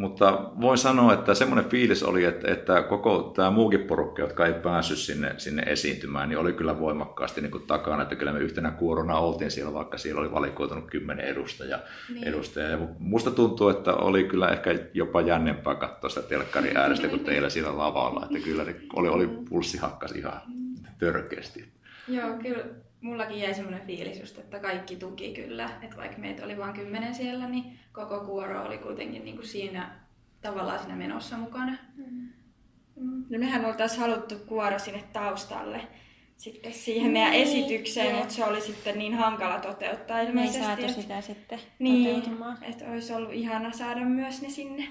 Mutta 0.00 0.50
voin 0.60 0.78
sanoa, 0.78 1.12
että 1.12 1.34
semmoinen 1.34 1.70
fiilis 1.70 2.02
oli, 2.02 2.24
että, 2.24 2.52
että 2.52 2.82
koko 2.82 3.32
tämä 3.36 3.50
muukin 3.50 3.80
porukka, 3.80 4.22
jotka 4.22 4.46
ei 4.46 4.54
päässyt 4.54 4.98
sinne, 4.98 5.34
sinne 5.38 5.62
esiintymään, 5.62 6.28
niin 6.28 6.38
oli 6.38 6.52
kyllä 6.52 6.80
voimakkaasti 6.80 7.40
niin 7.40 7.50
kuin 7.50 7.66
takana, 7.66 8.02
että 8.02 8.16
kyllä 8.16 8.32
me 8.32 8.38
yhtenä 8.38 8.70
kuorona 8.70 9.18
oltiin 9.18 9.50
siellä, 9.50 9.72
vaikka 9.72 9.98
siellä 9.98 10.20
oli 10.20 10.32
valikoitunut 10.32 10.90
kymmenen 10.90 11.24
edustajaa. 11.24 11.80
Niin. 12.14 12.28
edustajaa. 12.28 12.70
Ja 12.70 12.78
musta 12.98 13.30
tuntuu, 13.30 13.68
että 13.68 13.94
oli 13.94 14.24
kyllä 14.24 14.48
ehkä 14.48 14.78
jopa 14.94 15.20
jännempää 15.20 15.74
katsoa 15.74 16.10
sitä 16.10 16.28
telkkarin 16.28 16.76
äärestä 16.76 17.08
kuin 17.08 17.24
teillä 17.24 17.50
siellä 17.50 17.78
lavalla, 17.78 18.26
että 18.26 18.44
kyllä 18.44 18.64
oli, 18.96 19.08
oli 19.08 19.26
pulssi 19.48 19.78
hakkasi 19.78 20.18
ihan 20.18 20.40
törkeästi. 20.98 21.64
Joo, 22.08 22.38
kyllä 22.42 22.64
mullakin 23.00 23.40
jäi 23.40 23.54
semmoinen 23.54 23.86
fiilis 23.86 24.20
just, 24.20 24.38
että 24.38 24.58
kaikki 24.58 24.96
tuki 24.96 25.34
kyllä. 25.34 25.70
Että 25.82 25.96
vaikka 25.96 26.18
meitä 26.18 26.44
oli 26.44 26.58
vain 26.58 26.74
kymmenen 26.74 27.14
siellä, 27.14 27.48
niin 27.48 27.78
koko 27.92 28.20
kuoro 28.20 28.62
oli 28.62 28.78
kuitenkin 28.78 29.24
niin 29.24 29.36
kuin 29.36 29.48
siinä 29.48 30.00
tavallaan 30.42 30.78
siinä 30.78 30.96
menossa 30.96 31.36
mukana. 31.36 31.76
Mm. 31.96 32.28
No 33.30 33.38
mehän 33.38 33.64
oltaisiin 33.64 34.00
haluttu 34.00 34.34
kuoro 34.46 34.78
sinne 34.78 35.04
taustalle 35.12 35.80
sitten 36.40 36.72
siihen 36.72 37.12
meidän 37.12 37.32
niin, 37.32 37.42
esitykseen, 37.42 38.16
mutta 38.16 38.34
se 38.34 38.44
oli 38.44 38.60
sitten 38.60 38.98
niin 38.98 39.14
hankala 39.14 39.58
toteuttaa 39.58 40.20
ilmeisesti. 40.20 40.58
Me 40.58 40.64
ei 40.64 40.66
saatu 40.66 40.82
että, 40.82 41.00
sitä 41.00 41.20
sitten 41.20 41.58
niin, 41.78 42.22
että 42.62 42.84
olisi 42.90 43.12
ollut 43.12 43.32
ihana 43.32 43.72
saada 43.72 44.00
myös 44.00 44.42
ne 44.42 44.50
sinne 44.50 44.88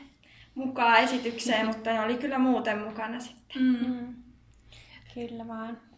mukaan 0.56 1.00
esitykseen, 1.00 1.66
mutta 1.76 1.94
ne 1.94 2.02
oli 2.02 2.18
kyllä 2.18 2.40
muuten 2.40 2.78
mukana 2.78 3.20
sitten. 3.20 3.62
Mm. 3.62 4.16
Kyllä 5.14 5.48
vaan. 5.48 5.89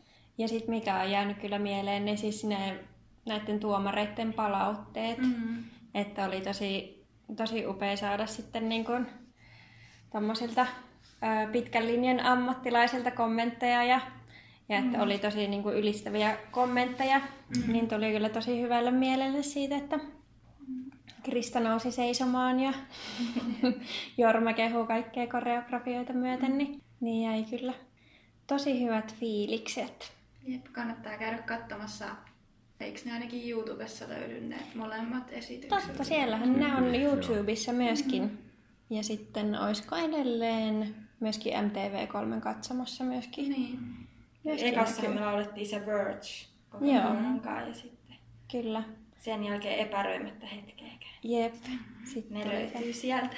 Ja 0.41 0.47
sitten 0.47 0.75
mikä 0.75 0.99
on 0.99 1.11
jäänyt 1.11 1.37
kyllä 1.37 1.59
mieleen, 1.59 2.05
niin 2.05 2.17
siis 2.17 2.43
ne 2.43 2.79
näiden 3.25 3.59
tuomareiden 3.59 4.33
palautteet, 4.33 5.17
mm-hmm. 5.17 5.63
että 5.93 6.25
oli 6.25 6.41
tosi, 6.41 7.03
tosi 7.35 7.67
upea 7.67 7.97
saada 7.97 8.27
sitten 8.27 8.69
niin 8.69 8.85
kuin 8.85 9.05
tommosilta 10.11 10.61
ö, 10.61 11.51
pitkän 11.51 11.87
linjan 11.87 12.19
ammattilaisilta 12.19 13.11
kommentteja 13.11 13.83
ja, 13.83 13.99
ja 14.69 14.77
että 14.77 14.89
mm-hmm. 14.89 15.01
oli 15.01 15.17
tosi 15.17 15.47
niin 15.47 15.63
kuin 15.63 15.75
ylistäviä 15.75 16.37
kommentteja, 16.51 17.19
mm-hmm. 17.19 17.73
niin 17.73 17.87
tuli 17.87 18.11
kyllä 18.11 18.29
tosi 18.29 18.61
hyvälle 18.61 18.91
mielelle 18.91 19.43
siitä, 19.43 19.77
että 19.77 19.99
Krista 21.23 21.59
nousi 21.59 21.91
seisomaan 21.91 22.59
ja 22.59 22.73
Jorma 24.17 24.53
kehuu 24.53 24.85
kaikkea 24.85 25.27
koreografioita 25.27 26.13
myöten, 26.13 26.57
niin, 26.57 26.81
niin 26.99 27.23
jäi 27.31 27.43
kyllä 27.43 27.73
tosi 28.47 28.83
hyvät 28.83 29.15
fiilikset. 29.15 30.20
Jep, 30.47 30.65
kannattaa 30.71 31.17
käydä 31.17 31.37
katsomassa. 31.37 32.05
Eikö 32.79 32.99
ne 33.05 33.11
ainakin 33.11 33.49
YouTubessa 33.49 34.09
löydy 34.09 34.41
ne 34.41 34.57
molemmat 34.75 35.23
esitykset? 35.29 35.87
Totta, 35.87 36.03
siellähän 36.03 36.59
ne 36.59 36.75
on 36.75 36.95
YouTubessa 36.95 37.73
myöskin. 37.73 38.23
Mm-hmm. 38.23 38.37
Ja 38.89 39.03
sitten 39.03 39.59
olisiko 39.59 39.95
edelleen 39.95 40.95
myöskin 41.19 41.53
MTV3 41.53 42.41
katsomossa 42.41 43.03
myöskin. 43.03 43.49
Niin. 43.49 43.79
myöskin 44.43 44.67
Ekassa 44.67 45.01
me 45.01 45.19
laulettiin 45.19 45.67
se 45.67 45.85
Verge 45.85 46.27
koko 46.69 46.85
Joo. 46.85 46.95
ja 47.67 47.73
sitten 47.73 48.15
Kyllä. 48.51 48.83
sen 49.19 49.43
jälkeen 49.43 49.79
epäröimättä 49.79 50.47
hetkeäkään. 50.47 51.13
Jep. 51.23 51.55
Sitten 52.03 52.37
ne 52.37 52.47
löytyy 52.47 52.93
sieltä. 52.93 53.37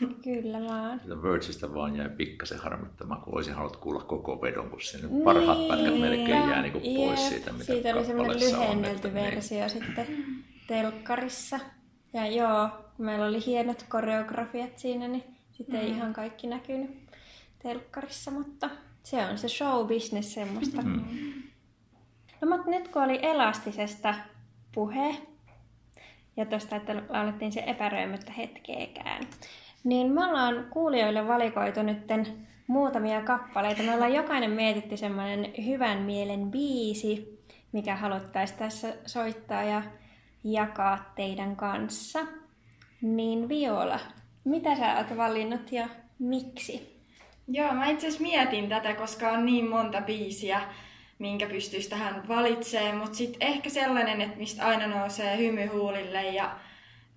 Kyllä 0.24 0.60
vaan. 0.60 1.00
Sitä 1.00 1.22
Virgistä 1.22 1.74
vaan 1.74 1.96
jäi 1.96 2.08
pikkasen 2.08 2.58
harmittamaan, 2.58 3.20
kun 3.20 3.34
olisin 3.34 3.54
halunnut 3.54 3.76
kuulla 3.76 4.00
koko 4.00 4.40
vedon, 4.42 4.70
kun 4.70 4.80
sinne 4.80 5.08
niin. 5.08 5.24
parhaat 5.24 5.68
pätkät 5.68 6.00
melkein 6.00 6.50
jää 6.50 6.62
niin 6.62 6.72
kuin 6.72 6.96
pois 6.96 7.28
siitä, 7.28 7.52
mitä 7.52 7.64
Siitä 7.64 7.94
oli 7.94 8.04
semmoinen 8.04 8.40
lyhennelty 8.40 9.08
on, 9.08 9.14
versio 9.14 9.58
niin. 9.58 9.70
sitten 9.70 10.06
telkkarissa. 10.66 11.60
Ja 12.12 12.26
joo, 12.26 12.68
kun 12.96 13.06
meillä 13.06 13.26
oli 13.26 13.46
hienot 13.46 13.84
koreografiat 13.88 14.78
siinä, 14.78 15.08
niin 15.08 15.24
sitten 15.52 15.80
mm. 15.80 15.86
ei 15.86 15.90
ihan 15.90 16.12
kaikki 16.12 16.46
näkynyt 16.46 16.90
telkkarissa, 17.62 18.30
mutta 18.30 18.70
se 19.02 19.26
on 19.26 19.38
se 19.38 19.48
show 19.48 19.86
business 19.86 20.34
semmoista. 20.34 20.82
Mm. 20.82 21.04
No 22.40 22.48
mutta 22.48 22.70
nyt 22.70 22.88
kun 22.88 23.02
oli 23.02 23.18
elastisesta 23.22 24.14
puhe, 24.74 25.16
ja 26.36 26.46
tuosta, 26.46 26.76
että 26.76 27.02
laulettiin 27.08 27.52
se 27.52 27.64
epäröimättä 27.66 28.32
hetkeekään, 28.32 29.26
niin 29.84 30.12
me 30.12 30.24
ollaan 30.24 30.66
kuulijoille 30.70 31.28
valikoitu 31.28 31.82
nyt 31.82 32.06
muutamia 32.66 33.22
kappaleita. 33.22 33.82
Me 33.82 33.94
ollaan 33.94 34.14
jokainen 34.14 34.50
mietitty 34.50 34.96
semmoinen 34.96 35.52
hyvän 35.66 35.98
mielen 35.98 36.50
biisi, 36.50 37.40
mikä 37.72 37.96
haluttaisiin 37.96 38.58
tässä 38.58 38.94
soittaa 39.06 39.62
ja 39.62 39.82
jakaa 40.44 41.12
teidän 41.16 41.56
kanssa. 41.56 42.20
Niin 43.02 43.48
Viola, 43.48 44.00
mitä 44.44 44.76
sä 44.76 44.96
oot 44.96 45.16
valinnut 45.16 45.72
ja 45.72 45.88
miksi? 46.18 47.00
Joo, 47.48 47.74
mä 47.74 47.86
itse 47.86 48.06
asiassa 48.06 48.22
mietin 48.22 48.68
tätä, 48.68 48.94
koska 48.94 49.28
on 49.28 49.46
niin 49.46 49.68
monta 49.68 50.00
biisiä, 50.00 50.60
minkä 51.18 51.46
pystyisi 51.46 51.90
tähän 51.90 52.28
valitsemaan, 52.28 52.96
mutta 52.96 53.14
sitten 53.14 53.48
ehkä 53.48 53.70
sellainen, 53.70 54.20
että 54.20 54.38
mistä 54.38 54.66
aina 54.66 54.86
nousee 54.86 55.36
hymy 55.38 55.66
huulille 55.66 56.22
ja 56.22 56.56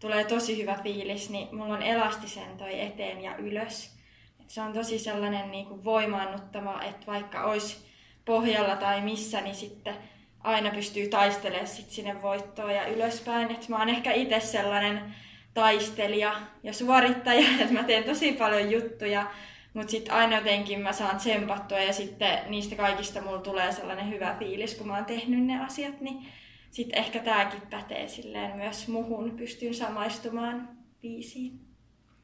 tulee 0.03 0.23
tosi 0.23 0.61
hyvä 0.61 0.75
fiilis, 0.83 1.29
niin 1.29 1.55
mulla 1.55 1.73
on 1.73 1.81
elastisen 1.81 2.57
toi 2.57 2.81
eteen 2.81 3.23
ja 3.23 3.35
ylös. 3.37 3.95
Et 4.41 4.49
se 4.49 4.61
on 4.61 4.73
tosi 4.73 4.99
sellainen 4.99 5.51
niin 5.51 5.65
kuin 5.65 5.83
voimaannuttava, 5.83 6.81
että 6.81 7.07
vaikka 7.07 7.43
olisi 7.43 7.85
pohjalla 8.25 8.75
tai 8.75 9.01
missä, 9.01 9.41
niin 9.41 9.55
sitten 9.55 9.95
aina 10.39 10.69
pystyy 10.69 11.07
taistelemaan 11.07 11.67
sit 11.67 11.89
sinne 11.89 12.21
voittoon 12.21 12.75
ja 12.75 12.87
ylöspäin. 12.87 13.51
Et 13.51 13.69
mä 13.69 13.79
oon 13.79 13.89
ehkä 13.89 14.11
itse 14.11 14.39
sellainen 14.39 15.15
taistelija 15.53 16.33
ja 16.63 16.73
suorittaja, 16.73 17.47
että 17.61 17.73
mä 17.73 17.83
teen 17.83 18.03
tosi 18.03 18.31
paljon 18.31 18.71
juttuja, 18.71 19.25
mutta 19.73 19.91
sitten 19.91 20.13
aina 20.13 20.37
jotenkin 20.37 20.81
mä 20.81 20.93
saan 20.93 21.17
tsempattua 21.17 21.79
ja 21.79 21.93
sitten 21.93 22.39
niistä 22.47 22.75
kaikista 22.75 23.21
mulla 23.21 23.41
tulee 23.41 23.71
sellainen 23.71 24.09
hyvä 24.09 24.35
fiilis, 24.39 24.75
kun 24.75 24.87
mä 24.87 24.95
oon 24.95 25.05
tehnyt 25.05 25.45
ne 25.45 25.65
asiat, 25.65 26.01
niin 26.01 26.25
sitten 26.73 26.99
ehkä 26.99 27.19
tämäkin 27.19 27.61
pätee 27.69 28.07
silleen 28.07 28.57
myös 28.57 28.87
muhun, 28.87 29.31
pystyn 29.31 29.73
samaistumaan 29.73 30.69
biisiin. 31.01 31.59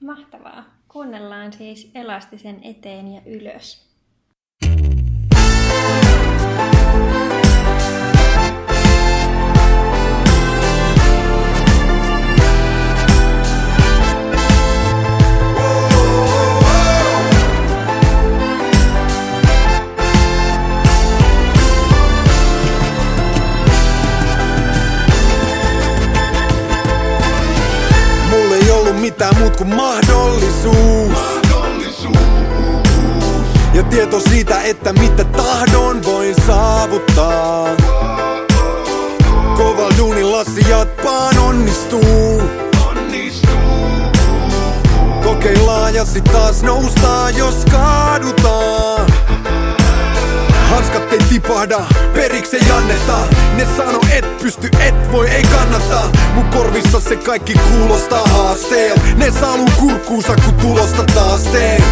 Mahtavaa. 0.04 0.64
Kuunnellaan 0.88 1.54
siis 1.54 1.92
elastisen 1.96 2.60
eteen 2.64 3.14
ja 3.14 3.22
ylös. 3.26 3.90
mitään 4.66 4.99
että 34.70 34.94
mitä 34.94 35.24
tahdon 35.24 36.04
voin 36.04 36.36
saavuttaa. 36.48 37.68
Koval 39.58 39.92
duunilla 39.98 40.44
sijatpaan 40.44 41.38
onnistuu. 41.38 42.42
Kokeillaan 45.24 45.94
ja 45.94 46.06
sit 46.06 46.24
taas 46.24 46.64
noustaan, 46.64 47.38
jos 47.38 47.66
kaadutaan. 47.72 49.06
Hanskat 50.70 51.14
ei 51.14 51.20
tipahda, 51.30 51.80
periksi 52.14 52.58
ei 52.58 52.72
anneta 52.72 53.18
Ne 53.56 53.68
sano 53.78 54.00
et 54.12 54.38
pysty, 54.38 54.70
et 54.80 55.12
voi, 55.12 55.30
ei 55.30 55.44
kannata 55.44 56.02
Mun 56.36 56.46
korvissa 56.46 57.00
se 57.00 57.16
kaikki 57.16 57.54
kuulostaa 57.54 58.28
haasteen 58.28 59.02
Ne 59.18 59.32
saaluu 59.40 59.70
kurkkuunsa 59.80 60.36
kun 60.46 60.54
tulosta 60.54 61.04
taas 61.04 61.42
teen 61.42 61.84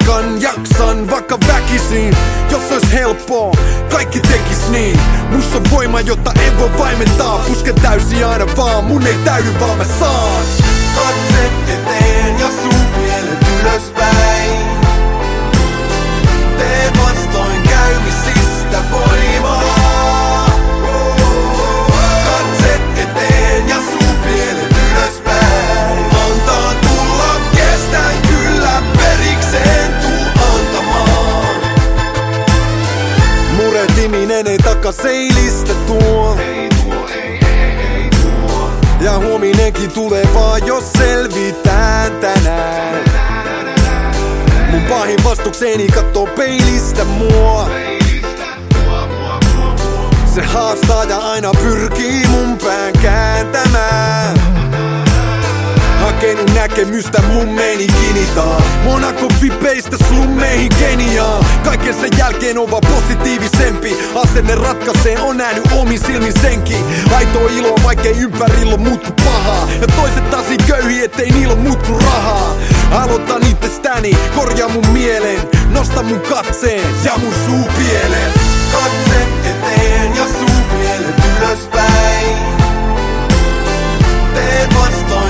Jatkan, 0.00 0.42
jaksan, 0.42 1.10
vaikka 1.10 1.38
väkisin 1.48 2.16
Jos 2.50 2.70
ois 2.72 2.92
helppoa, 2.92 3.52
kaikki 3.90 4.20
tekis 4.20 4.70
niin. 4.70 5.00
Musta 5.30 5.56
on 5.56 5.70
voima, 5.70 6.00
jota 6.00 6.32
en 6.46 6.58
voi 6.58 6.78
vaimentaa. 6.78 7.38
Puske 7.48 7.72
täysi 7.72 8.24
aina 8.24 8.46
vaan, 8.56 8.84
mun 8.84 9.06
ei 9.06 9.18
täydy 9.24 9.60
vaan 9.60 9.78
mä 9.78 9.84
saan. 9.98 10.44
Katse 10.94 11.50
eteen 11.72 12.40
ja 12.40 12.46
suu 12.46 12.80
pielet 12.94 13.46
ylöspäin 13.60 14.69
Peliminen 34.90 35.26
ei 35.26 35.32
seilistä 35.32 35.74
tuo. 35.86 36.36
Ja 39.00 39.18
huominenkin 39.18 39.90
tulee 39.90 40.28
vaan, 40.34 40.66
jos 40.66 40.92
selvitään 40.92 42.12
tänään. 42.12 43.04
Mun 44.70 44.82
pahin 44.82 45.24
vastukseni 45.24 45.88
kattoo 45.88 46.26
peilistä 46.26 47.04
mua. 47.04 47.70
Se 50.34 50.42
haastaa 50.42 51.04
ja 51.04 51.18
aina 51.18 51.50
pyrkii 51.62 52.26
mun 52.26 52.58
pään 52.58 52.92
kääntämään. 53.02 54.40
Hakenut 56.20 56.54
näkemystä 56.54 57.22
meni 57.54 57.86
kinitaan. 57.86 58.62
Monaco 58.84 59.28
vipeistä 59.42 59.96
slummeihin 60.08 60.68
Keniaan 60.78 61.44
Kaiken 61.64 61.94
sen 61.94 62.10
jälkeen 62.18 62.58
on 62.58 62.70
vaan 62.70 62.82
positiivisempi. 62.94 63.96
Asenne 64.14 64.54
ratkaisee 64.54 65.18
on 65.20 65.36
nähnyt 65.36 65.64
omin 65.72 65.98
silmin 65.98 66.40
senkin. 66.40 66.84
Aito 67.16 67.46
ilo 67.46 67.74
vaikkei 67.84 68.12
ympärillä 68.12 68.74
on 68.74 68.80
muut 68.80 69.02
kuin 69.02 69.14
pahaa 69.24 69.68
Ja 69.80 69.86
toiset 69.86 70.30
taas 70.30 70.48
niin 70.48 70.60
köyhi 70.66 71.04
ettei 71.04 71.30
niillä 71.30 71.52
on 71.52 71.60
muut 71.60 71.82
kuin 71.86 72.02
rahaa. 72.02 72.56
Aloitan 72.90 73.46
itsestäni, 73.46 74.16
korjaa 74.34 74.68
mun 74.68 74.86
mielen 74.86 75.40
Nosta 75.70 76.02
mun 76.02 76.20
katseen 76.20 76.94
ja 77.04 77.18
mun 77.18 77.34
suu 77.46 77.68
pieleen 77.78 78.32
Katse 78.72 79.26
eteen 79.44 80.16
ja 80.16 80.24
suu 80.24 80.60
pielet 80.70 81.22
ylöspäin. 81.38 82.36
Tee 84.34 84.68
vastoin 84.74 85.29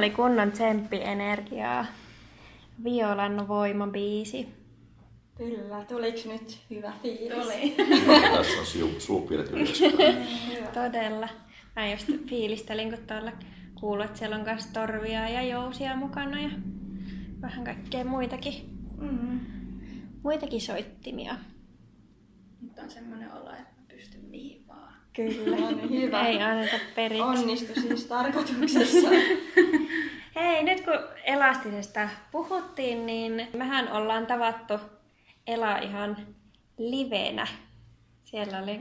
oli 0.00 0.10
kunnon 0.10 0.52
tsemppienergiaa. 0.52 1.86
Violan 2.84 3.48
voimabiisi. 3.48 4.48
Kyllä, 5.36 5.84
tuliks 5.88 6.26
nyt 6.26 6.58
hyvä 6.70 6.92
fiilis? 7.02 7.34
Tuli. 7.34 7.74
Tässä 8.36 8.84
on 8.84 9.00
suupielet 9.00 9.50
ylöspäin. 9.50 10.16
Todella. 10.74 11.28
Mä 11.76 11.90
just 11.90 12.06
fiilistelin, 12.28 12.90
kun 12.90 12.98
tuolla 13.06 13.32
kuuluu, 13.80 14.02
että 14.04 14.18
siellä 14.18 14.36
on 14.36 14.42
myös 14.44 14.66
torvia 14.66 15.28
ja 15.28 15.42
jousia 15.42 15.96
mukana 15.96 16.40
ja 16.40 16.50
vähän 17.42 17.64
kaikkea 17.64 18.04
muitakin, 18.04 18.54
Mm. 18.98 19.40
muitakin 20.22 20.60
soittimia. 20.60 21.36
Nyt 22.60 22.78
on 22.78 22.90
semmoinen 22.90 23.32
olo, 23.32 23.50
että 23.50 23.74
mä 23.80 23.82
pystyn 23.88 24.24
mihin 24.24 24.66
vaan. 24.68 24.94
Kyllä. 25.28 25.56
No 25.56 25.70
niin, 25.70 25.90
hyvä. 25.90 26.26
Ei 26.26 26.42
anneta 26.42 26.76
periksi. 26.94 27.22
Onnistu 27.22 27.80
siis 27.80 28.06
tarkoituksessa. 28.06 29.08
Hei, 30.36 30.62
nyt 30.62 30.80
kun 30.80 30.98
elastisesta 31.24 32.08
puhuttiin, 32.32 33.06
niin 33.06 33.48
mehän 33.52 33.92
ollaan 33.92 34.26
tavattu 34.26 34.74
Ela 35.46 35.78
ihan 35.78 36.16
livenä. 36.78 37.46
Siellä 38.24 38.58
oli, 38.58 38.80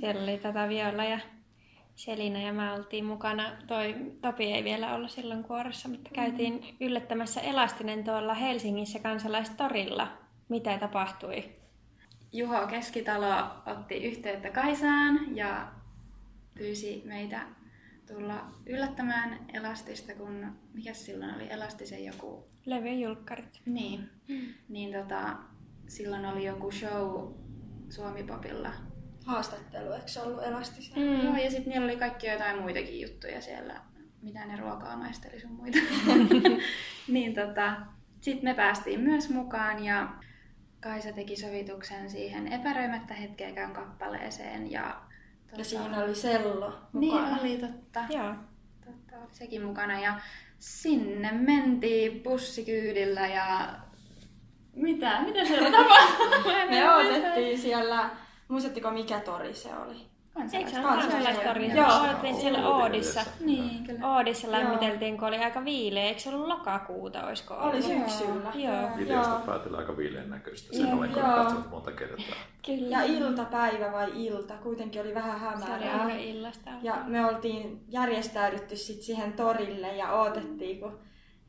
siellä 0.00 0.22
oli 0.22 0.38
tätä 0.38 0.68
Viola 0.68 1.04
ja 1.04 1.18
Selina 1.94 2.40
ja 2.40 2.52
mä 2.52 2.74
oltiin 2.74 3.04
mukana. 3.04 3.52
Toi 3.66 3.94
Topi 4.20 4.44
ei 4.44 4.64
vielä 4.64 4.94
ollut 4.94 5.10
silloin 5.10 5.44
kuorossa, 5.44 5.88
mutta 5.88 6.10
käytiin 6.12 6.76
yllättämässä 6.80 7.40
Elastinen 7.40 8.04
tuolla 8.04 8.34
Helsingissä 8.34 8.98
kansalaistorilla. 8.98 10.08
Mitä 10.48 10.78
tapahtui? 10.78 11.61
Juho 12.32 12.66
Keskitalo 12.66 13.62
otti 13.66 14.04
yhteyttä 14.04 14.50
Kaisaan 14.50 15.36
ja 15.36 15.72
pyysi 16.54 17.02
meitä 17.04 17.40
tulla 18.06 18.46
yllättämään 18.66 19.38
Elastista, 19.54 20.14
kun 20.14 20.46
mikä 20.74 20.94
silloin 20.94 21.34
oli 21.34 21.52
Elastisen 21.52 22.04
joku 22.04 22.46
Levyjulkkarit. 22.66 23.60
Niin. 23.66 24.10
Niin 24.68 24.92
tota, 24.92 25.36
silloin 25.88 26.26
oli 26.26 26.44
joku 26.44 26.70
show 26.70 27.32
Suomi-popilla. 27.90 28.70
Haastattelu, 29.26 29.92
eikö 29.92 30.08
se 30.08 30.20
ollut 30.20 30.42
elastisia? 30.42 30.96
Mm. 30.96 31.24
Joo, 31.24 31.36
ja 31.36 31.50
sitten 31.50 31.70
niillä 31.70 31.84
oli 31.84 31.96
kaikki 31.96 32.26
jotain 32.26 32.62
muitakin 32.62 33.00
juttuja 33.00 33.40
siellä, 33.40 33.80
mitä 34.22 34.46
ne 34.46 34.56
ruokaa 34.56 34.96
maisteli 34.96 35.40
sun 35.40 35.52
muita. 35.52 35.78
niin 37.08 37.34
tota, 37.34 37.76
sitten 38.20 38.50
me 38.50 38.54
päästiin 38.54 39.00
myös 39.00 39.30
mukaan 39.30 39.84
ja 39.84 40.14
Kaisa 40.82 41.12
teki 41.12 41.36
sovituksen 41.36 42.10
siihen 42.10 42.52
epäröimättä 42.52 43.14
hetkeäkään 43.14 43.72
kappaleeseen. 43.72 44.70
Ja, 44.70 44.96
tota, 45.46 45.60
Ja 45.60 45.64
siinä 45.64 46.04
oli 46.04 46.14
sello 46.14 46.72
Niin 46.92 47.14
mukana. 47.14 47.40
oli 47.40 47.58
totta. 47.58 48.00
Joo. 48.10 48.34
totta 48.84 49.16
oli 49.18 49.28
sekin 49.32 49.62
mukana. 49.64 50.00
Ja 50.00 50.20
sinne 50.58 51.32
mentiin 51.32 52.22
bussikyydillä 52.22 53.26
ja 53.26 53.68
mitä? 54.76 55.20
Mitä 55.22 55.44
siellä 55.44 55.70
tapahtui? 55.70 56.66
Me 56.70 56.94
odotettiin 56.94 57.58
siellä, 57.58 58.10
muistatteko 58.48 58.90
mikä 58.90 59.20
tori 59.20 59.54
se 59.54 59.68
oli? 59.74 60.11
Se 60.46 60.64
kansalaistorilla? 60.82 61.74
Joo. 61.74 62.10
Oltiin 62.14 62.36
siellä 62.36 62.68
Oodissa. 62.68 63.20
Niin, 63.40 63.84
kyllä. 63.84 64.14
Oodissa 64.14 64.50
lämmiteltiin, 64.50 65.18
kun 65.18 65.28
oli 65.28 65.36
aika 65.38 65.64
viileä. 65.64 66.02
Eikö 66.04 66.20
se 66.20 66.28
ollut 66.28 66.46
lokakuuta, 66.48 67.26
olisiko 67.26 67.54
ollut? 67.54 67.74
Oli 67.74 67.82
syksyllä. 67.82 68.52
Joo. 68.54 68.96
Videosta 68.96 69.40
päätellä 69.46 69.78
aika 69.78 69.96
viileän 69.96 70.30
näköistä. 70.30 70.76
Sen 70.76 70.94
olen 70.94 71.10
katsonut 71.10 71.70
monta 71.70 71.92
kertaa. 71.92 72.36
Kyllä. 72.66 72.88
Ja 72.96 73.02
iltapäivä 73.02 73.92
vai 73.92 74.10
ilta, 74.26 74.54
kuitenkin 74.54 75.00
oli 75.02 75.14
vähän 75.14 75.40
Se 75.40 75.46
oli 75.46 75.70
hämärää. 75.84 76.02
aika 76.04 76.14
illasta. 76.18 76.70
Ja 76.82 76.94
me 77.06 77.26
oltiin 77.26 77.84
järjestäydytty 77.88 78.76
sit 78.76 79.02
siihen 79.02 79.32
torille 79.32 79.96
ja 79.96 80.12
odotettiin, 80.12 80.80
kun 80.80 80.98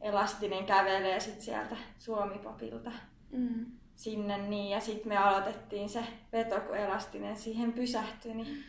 Elastinen 0.02 0.65
kävelee 0.65 1.19
sit 1.19 1.41
sieltä 1.41 1.76
Suomipopilta 2.00 2.91
Mm. 3.32 3.65
sinne 3.96 4.38
niin. 4.38 4.69
Ja 4.69 4.80
sitten 4.80 5.08
me 5.08 5.17
aloitettiin 5.17 5.89
se 5.89 6.00
veto, 6.34 6.60
kun 6.60 6.78
Elastinen 6.78 7.36
siihen 7.36 7.74
pysähtyi. 7.74 8.34
Niin 8.34 8.63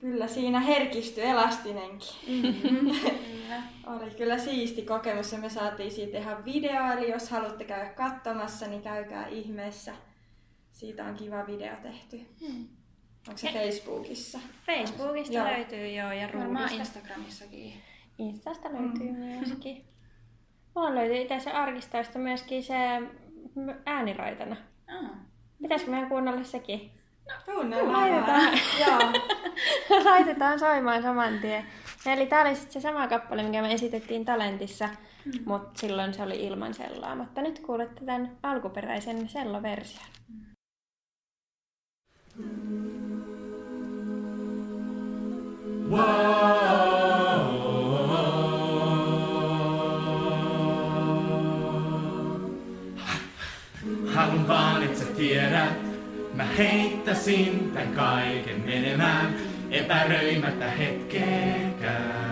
kyllä 0.00 0.26
siinä 0.26 0.60
herkistyi 0.60 1.24
Elastinenkin. 1.24 2.08
Oli 3.86 4.10
kyllä 4.10 4.38
siisti 4.38 4.82
kokemus 4.82 5.32
ja 5.32 5.38
me 5.38 5.48
saatiin 5.48 5.90
siitä 5.90 6.18
ihan 6.18 6.44
video, 6.44 6.92
eli 6.92 7.10
jos 7.10 7.30
haluatte 7.30 7.64
käydä 7.64 7.90
katsomassa, 7.90 8.66
niin 8.66 8.82
käykää 8.82 9.26
ihmeessä. 9.26 9.94
Siitä 10.72 11.04
on 11.04 11.14
kiva 11.14 11.46
video 11.46 11.76
tehty. 11.82 12.16
Onko 13.28 13.38
se 13.38 13.52
Facebookissa? 13.52 14.38
Facebookista 14.66 15.34
Joo. 15.34 15.46
löytyy 15.46 15.88
joo 15.88 16.12
ja 16.12 16.26
Varmaan 16.26 16.70
Ruudista. 16.70 16.76
Instagramissakin. 16.76 17.72
Instasta 18.18 18.68
löytyy 18.72 19.12
myöskin. 19.12 19.84
Mulla 20.74 20.94
löytyy 20.94 21.16
itse 21.16 21.40
se 21.40 21.50
arkistoista 21.50 22.18
myöskin 22.18 22.62
se 22.62 22.74
ääniraitana. 23.86 24.56
Ah. 24.88 25.10
Pitäisikö 25.62 25.90
meidän 25.90 26.08
kuunnella 26.08 26.44
sekin? 26.44 26.99
Laitetaan. 27.46 28.52
Joo. 28.80 28.98
Laitetaan 30.04 30.58
soimaan 30.58 31.02
saman 31.02 31.38
tien. 31.38 31.66
Eli 32.06 32.26
tää 32.26 32.42
oli 32.42 32.54
sitten 32.54 32.72
se 32.72 32.80
sama 32.80 33.08
kappale, 33.08 33.42
mikä 33.42 33.62
me 33.62 33.72
esitettiin 33.72 34.24
Talentissa, 34.24 34.88
mm. 35.24 35.32
mutta 35.44 35.80
silloin 35.80 36.14
se 36.14 36.22
oli 36.22 36.46
ilman 36.46 36.74
sellaa. 36.74 37.14
Mutta 37.14 37.42
nyt 37.42 37.58
kuulette 37.58 38.04
tämän 38.04 38.36
alkuperäisen 38.42 39.28
selloversion. 39.28 40.04
Haluan 45.90 46.59
heittäisin 57.26 57.70
tän 57.74 57.92
kaiken 57.92 58.60
menemään, 58.64 59.34
epäröimättä 59.70 60.70
hetkeäkään. 60.70 62.30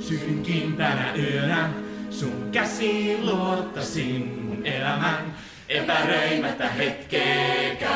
Synkimpänä 0.00 1.14
yönä 1.14 1.70
sun 2.10 2.48
käsi 2.52 3.18
luottasin 3.22 4.42
mun 4.42 4.66
elämän, 4.66 5.34
epäröimättä 5.68 6.68
hetkeäkään. 6.68 7.88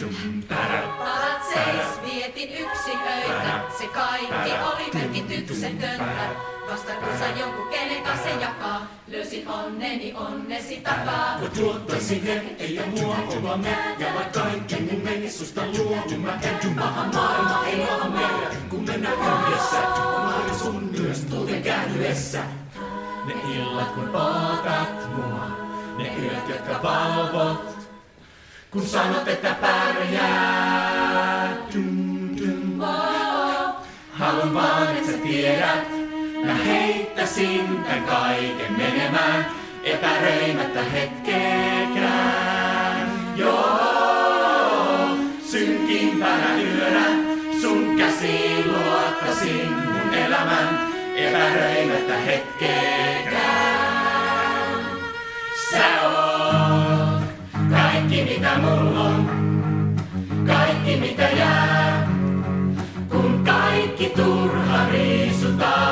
Dum, 0.00 0.42
tara, 0.48 0.96
Alat 1.00 1.42
seis, 1.54 2.02
vietin 2.04 2.50
yksin 2.50 2.98
öitä. 2.98 3.60
Se 3.78 3.86
kaikki 3.86 4.50
oli 4.50 4.90
merkityksetöntä. 4.94 6.51
Vasta 6.72 6.92
kun 6.92 7.18
sain 7.18 7.38
jonkun 7.38 7.68
kenen 7.68 8.02
kanssa 8.02 8.28
se 8.28 8.34
jakaa, 8.40 8.86
löysin 9.08 9.48
onneni 9.48 10.14
onnesi 10.14 10.76
takaa. 10.76 11.38
Kun 11.38 11.50
tuottaisin 11.50 12.24
ne, 12.24 12.44
ei 12.58 12.74
ja 12.74 12.82
mua 12.86 13.16
olla 13.36 13.56
me, 13.56 13.76
ja 13.98 14.14
vaikka 14.14 14.40
kaikki 14.40 14.76
mun 14.76 15.00
meni 15.04 15.30
susta 15.30 15.60
luovun, 15.78 16.20
mä 16.20 16.38
en 16.42 16.74
paha 16.74 17.04
maailma 17.04 17.64
ei 17.66 17.80
ole 17.80 18.08
meidän, 18.08 18.56
kun 18.70 18.84
mennään 18.86 19.14
yhdessä, 19.48 19.88
on 19.88 20.34
aina 20.34 20.58
sun 20.58 20.90
myös 21.00 21.20
tuuten 21.20 21.62
käännyessä. 21.62 22.40
Ne 23.24 23.34
illat 23.54 23.88
kun 23.94 24.16
ootat 24.16 25.16
mua, 25.16 25.46
ne 25.96 26.12
yöt 26.22 26.48
jotka 26.48 26.82
valvot, 26.82 27.88
kun 28.70 28.82
sanot 28.82 29.28
että 29.28 29.56
pärjää. 29.60 31.56
Dum, 31.74 32.36
dum. 32.36 32.82
Haluan 34.12 34.54
vaan, 34.54 34.96
et 34.96 35.06
sä 35.06 35.12
tiedät, 35.12 36.01
mä 36.44 36.54
heittäisin 36.54 37.84
tän 37.88 38.02
kaiken 38.02 38.72
menemään, 38.76 39.46
epäröimättä 39.84 40.82
hetkeäkään. 40.82 42.42
Joo, 43.36 45.16
synkimpänä 45.44 46.54
yönä 46.62 47.06
sun 47.60 47.96
käsiin 47.96 48.72
luottasin 48.72 49.72
mun 49.72 50.14
elämän, 50.14 50.88
epäröimättä 51.16 52.14
hetkeäkään. 52.16 53.42
Sä 55.70 56.02
oot 56.02 57.22
kaikki 57.70 58.24
mitä 58.24 58.58
mulla 58.58 59.00
on, 59.00 59.30
kaikki 60.46 60.96
mitä 60.96 61.22
jää. 61.22 62.08
Kun 63.08 63.44
kaikki 63.44 64.12
turha 64.16 64.88
riisutaan, 64.92 65.91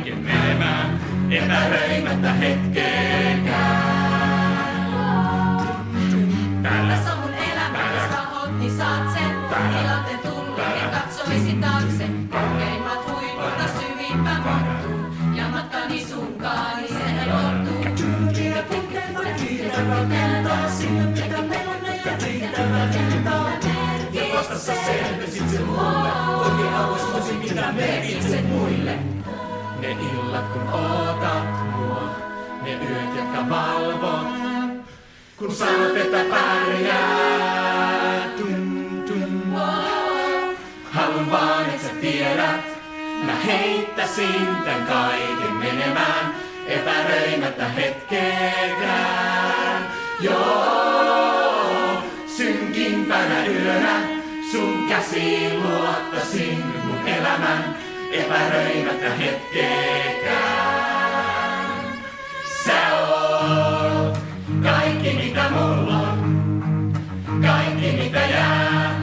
kaiken 0.00 0.18
menemään, 0.18 1.00
epäröimättä 1.30 2.32
hetkeäkään. 2.32 3.90
Täällä 6.62 6.94
Tässä 6.94 7.12
on 7.12 7.18
mun 7.20 7.30
elämä, 7.34 7.92
jos 7.94 8.10
tahot, 8.10 8.58
niin 8.58 8.76
saat 8.76 9.12
sen. 9.12 9.30
Tilanteen 9.78 10.18
tunnen 10.18 10.78
ja 10.82 10.98
katsoisin 10.98 11.60
taakse. 11.60 12.04
Korkeimmat 12.30 13.12
huipulta 13.12 13.64
syvimpään 13.80 14.42
mahtuu. 14.42 15.00
Ja 15.34 15.48
matkani 15.48 16.04
sunkaan, 16.04 16.76
niin 16.76 16.88
se 16.88 17.14
helpottuu. 17.14 17.84
Ja 18.44 18.62
pitää 18.62 19.84
rakentaa 19.88 20.70
sinne, 20.70 21.04
mitä 21.04 21.42
mennä 21.42 21.94
ja 22.04 22.12
riittävä 22.24 22.86
kentaa. 22.92 23.50
Ja 24.12 24.22
vastassa 24.34 24.72
selvisit 24.86 25.50
sen 25.50 25.64
mulle, 25.64 26.12
oikein 26.36 26.74
arvostuisin 26.74 27.38
mitä 27.38 27.72
merkitset 27.72 28.48
muille. 28.48 29.09
Ne 29.80 29.90
illat 29.90 30.52
kun 30.52 30.68
ootat 30.72 31.76
mua, 31.76 32.10
ne 32.62 32.72
yöt 32.72 33.16
jotka 33.16 33.48
valvot, 33.48 34.26
kun 35.36 35.54
sanot 35.54 35.96
että 35.96 36.24
pärjää. 36.30 37.48
Tum, 38.38 39.02
tum. 39.06 39.54
Haluan 40.90 41.30
vaan 41.30 41.70
et 41.70 41.80
sä 41.82 41.88
tiedät, 42.00 42.64
mä 43.22 43.34
heittäisin 43.46 44.46
tän 44.64 44.86
kaiken 44.86 45.52
menemään, 45.52 46.34
epäröimättä 46.66 47.68
hetkeäkään. 47.68 49.20
Joo, 50.20 52.02
synkimpänä 52.36 53.46
yönä 53.46 54.00
sun 54.52 54.88
käsiin 54.88 55.62
luottasin 55.62 56.64
mun 56.84 57.08
elämän, 57.08 57.76
epäröimättä 58.10 59.10
hetkeäkään. 59.10 60.60
Sä 62.64 62.98
oot 62.98 64.18
kaikki 64.62 65.12
mitä 65.12 65.50
mulla 65.50 65.94
on, 65.94 66.92
kaikki 67.42 67.92
mitä 68.02 68.20
jää. 68.20 68.94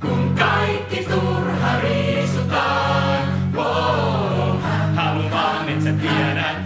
Kun 0.00 0.34
kaikki 0.38 1.04
turha 1.04 1.80
riisutaan, 1.82 3.22
wow. 3.54 4.60
Haluan 4.94 5.30
vaan 5.30 5.68
et 5.68 5.82
sä 5.82 5.92
tiedät, 5.92 6.56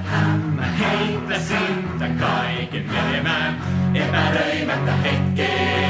mä 0.57 0.66
heittäisin 0.66 1.88
tän 1.98 2.16
kaiken 2.16 2.87
menemään, 2.92 3.61
epäröimättä 3.94 4.92
hetkeäkään. 4.92 5.88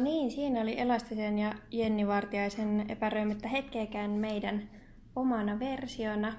No 0.00 0.04
niin, 0.04 0.30
siinä 0.30 0.60
oli 0.60 0.80
Elastisen 0.80 1.38
ja 1.38 1.54
Jenni 1.70 2.06
Vartiaisen 2.06 2.90
epäröimättä 2.90 3.48
hetkeäkään 3.48 4.10
meidän 4.10 4.70
omana 5.16 5.58
versiona. 5.58 6.32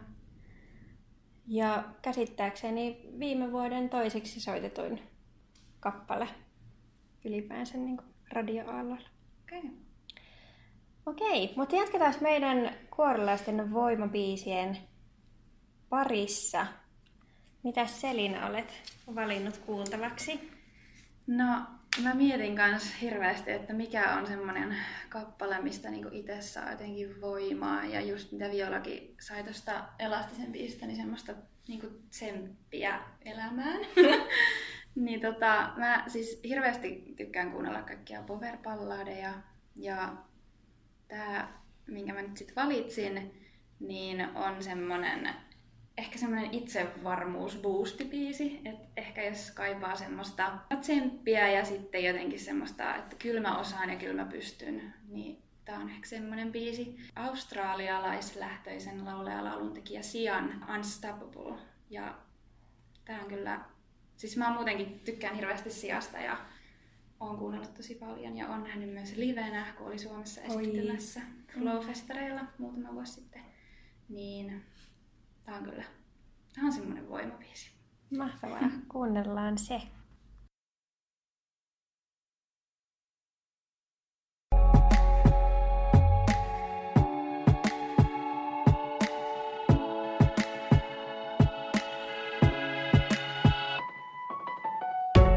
Ja 1.47 1.83
käsittääkseni 2.01 3.09
viime 3.19 3.51
vuoden 3.51 3.89
toiseksi 3.89 4.39
soitetuin 4.39 5.01
kappale 5.79 6.27
ylipäänsä 7.25 7.77
niin 7.77 7.97
radioaalloilla. 8.31 9.09
Okei. 9.43 9.71
Okei, 11.05 11.53
mutta 11.55 11.75
jatketaan 11.75 12.13
meidän 12.21 12.75
kuorolaisten 12.95 13.73
voimabiisien 13.73 14.77
parissa. 15.89 16.67
Mitä 17.63 17.85
Selina 17.85 18.47
olet 18.47 18.73
valinnut 19.15 19.57
kuultavaksi? 19.57 20.51
No, 21.27 21.61
mä 21.99 22.13
mietin 22.13 22.55
kans 22.55 23.01
hirveästi, 23.01 23.51
että 23.51 23.73
mikä 23.73 24.15
on 24.15 24.27
semmonen 24.27 24.75
kappale, 25.09 25.61
mistä 25.61 25.89
niinku 25.89 26.09
itse 26.11 26.41
saa 26.41 26.71
jotenkin 26.71 27.21
voimaa. 27.21 27.85
Ja 27.85 28.01
just 28.01 28.31
mitä 28.31 28.51
Violakin 28.51 29.15
sai 29.19 29.43
tosta 29.43 29.83
elastisen 29.99 30.51
biisistä, 30.51 30.85
niin 30.85 30.97
semmoista 30.97 31.33
niinku 31.67 31.87
tsemppiä 32.09 32.99
elämään. 33.21 33.79
niin 34.95 35.21
tota, 35.21 35.73
mä 35.77 36.03
siis 36.07 36.39
hirveästi 36.43 37.13
tykkään 37.17 37.51
kuunnella 37.51 37.81
kaikkia 37.81 38.21
powerballadeja. 38.21 39.33
Ja 39.75 40.13
tää, 41.07 41.61
minkä 41.87 42.13
mä 42.13 42.21
nyt 42.21 42.37
sit 42.37 42.55
valitsin, 42.55 43.33
niin 43.79 44.21
on 44.35 44.63
semmonen 44.63 45.29
ehkä 45.97 46.17
semmoinen 46.17 46.53
itsevarmuus 46.53 47.57
boostibiisi, 47.57 48.61
että 48.65 48.87
ehkä 48.97 49.23
jos 49.23 49.51
kaipaa 49.51 49.95
semmoista 49.95 50.57
tsemppiä 50.81 51.51
ja 51.51 51.65
sitten 51.65 52.03
jotenkin 52.03 52.39
semmoista, 52.39 52.95
että 52.95 53.15
kyllä 53.15 53.41
mä 53.41 53.57
osaan 53.57 53.89
ja 53.89 53.95
kyllä 53.95 54.23
mä 54.23 54.31
pystyn, 54.31 54.93
niin 55.07 55.41
tää 55.65 55.79
on 55.79 55.89
ehkä 55.89 56.07
semmoinen 56.07 56.51
biisi. 56.51 56.97
Australialaislähtöisen 57.15 59.05
laulaja 59.05 59.43
lauluntekijä 59.43 60.01
Sian 60.01 60.65
Unstoppable. 60.75 61.57
Ja 61.89 62.19
tää 63.05 63.21
on 63.21 63.27
kyllä, 63.27 63.59
siis 64.15 64.37
mä 64.37 64.53
muutenkin 64.53 64.99
tykkään 64.99 65.35
hirveästi 65.35 65.71
Siasta 65.71 66.17
ja 66.17 66.37
olen 67.19 67.37
kuunnellut 67.37 67.73
tosi 67.73 67.95
paljon 67.95 68.37
ja 68.37 68.47
olen 68.47 68.63
nähnyt 68.63 68.93
myös 68.93 69.15
livenä, 69.15 69.73
kun 69.77 69.87
oli 69.87 69.99
Suomessa 69.99 70.41
esiintymässä 70.41 71.21
Flowfestareilla 71.53 72.41
muutama 72.57 72.93
vuosi 72.93 73.13
sitten. 73.13 73.41
Niin 74.09 74.63
tää 75.45 75.55
on 75.57 75.63
kyllä, 75.63 75.83
tää 76.55 76.63
on 76.63 76.73
semmoinen 76.73 77.09
voimabiisi. 77.09 77.71
Mahtavaa. 78.17 78.59
Kuunnellaan 78.91 79.57
se. 79.57 79.81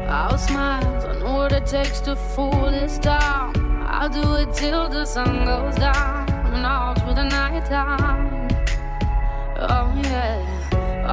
I'll 0.07 0.37
smile, 0.37 1.09
I 1.09 1.19
know 1.19 1.37
what 1.37 1.51
it 1.51 1.65
takes 1.65 2.01
to 2.01 2.15
fool 2.15 2.71
this 2.71 2.99
town. 2.99 3.53
I'll 3.87 4.09
do 4.09 4.35
it 4.35 4.53
till 4.53 4.89
the 4.89 5.05
sun 5.05 5.45
goes 5.45 5.75
down 5.75 6.29
and 6.53 6.65
all 6.65 6.93
through 6.95 7.15
the 7.15 7.23
night 7.23 7.65
time. 7.65 8.44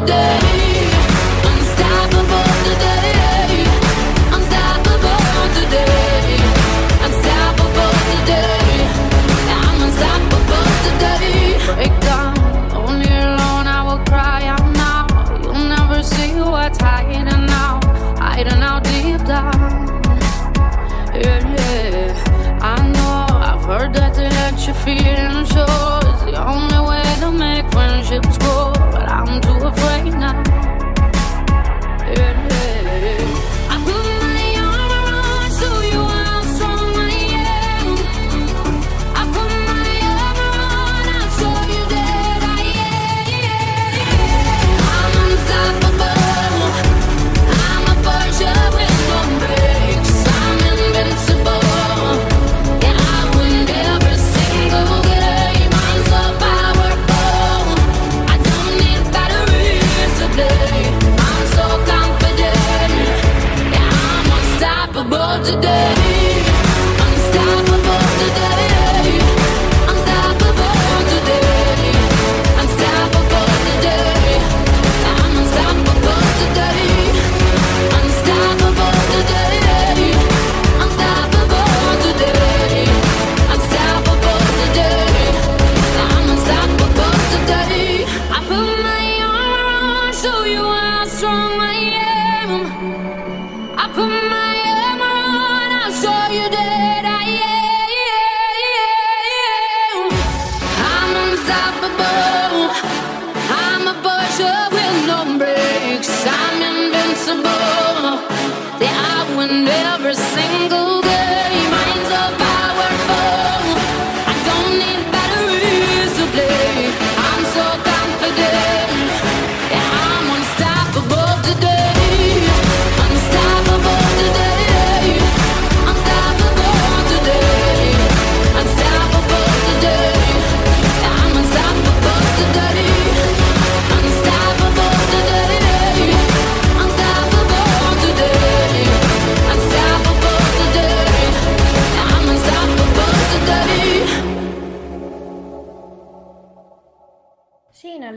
today. 0.00 0.43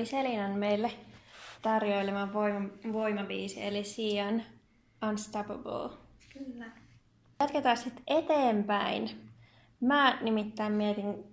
Selinan 0.07 0.51
meille 0.51 0.91
tarjoilema 1.61 2.33
voima, 2.33 2.69
voimabiisi, 2.93 3.63
eli 3.63 3.83
Sian 3.83 4.43
Unstoppable. 5.09 5.89
Kyllä. 6.33 6.65
Jatketaan 7.39 7.77
sitten 7.77 8.03
eteenpäin. 8.07 9.09
Mä 9.81 10.17
nimittäin 10.21 10.73
mietin 10.73 11.23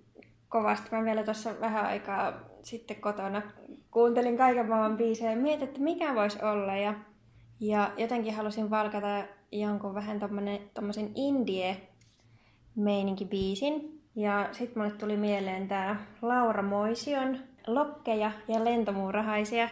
kovasti, 0.48 0.88
mä 0.92 1.04
vielä 1.04 1.22
tuossa 1.24 1.60
vähän 1.60 1.86
aikaa 1.86 2.32
sitten 2.62 3.00
kotona 3.00 3.42
kuuntelin 3.90 4.36
kaiken 4.36 4.68
maailman 4.68 4.96
biisejä 4.96 5.30
ja 5.30 5.36
mietin, 5.36 5.68
että 5.68 5.80
mikä 5.80 6.14
voisi 6.14 6.38
olla. 6.44 6.76
Ja, 6.76 6.94
ja 7.60 7.90
jotenkin 7.96 8.34
halusin 8.34 8.70
valkata 8.70 9.24
jonkun 9.52 9.94
vähän 9.94 10.20
tommosen 10.74 11.10
indie 11.14 11.76
meininkibiisin. 12.76 14.02
Ja 14.16 14.48
sitten 14.52 14.82
mulle 14.82 14.94
tuli 14.94 15.16
mieleen 15.16 15.68
tää 15.68 16.06
Laura 16.22 16.62
Moision 16.62 17.38
Lokkeja 17.66 18.32
ja 18.48 18.64
lentomuurahaisia. 18.64 19.68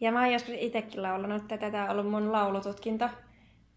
Ja 0.00 0.12
mä 0.12 0.20
oon 0.20 0.32
joskus 0.32 0.54
itsekin 0.58 1.02
laulanut 1.02 1.48
tätä. 1.48 1.70
Tää 1.70 1.84
on 1.84 1.90
ollut 1.90 2.10
mun 2.10 2.32
laulututkinto 2.32 3.08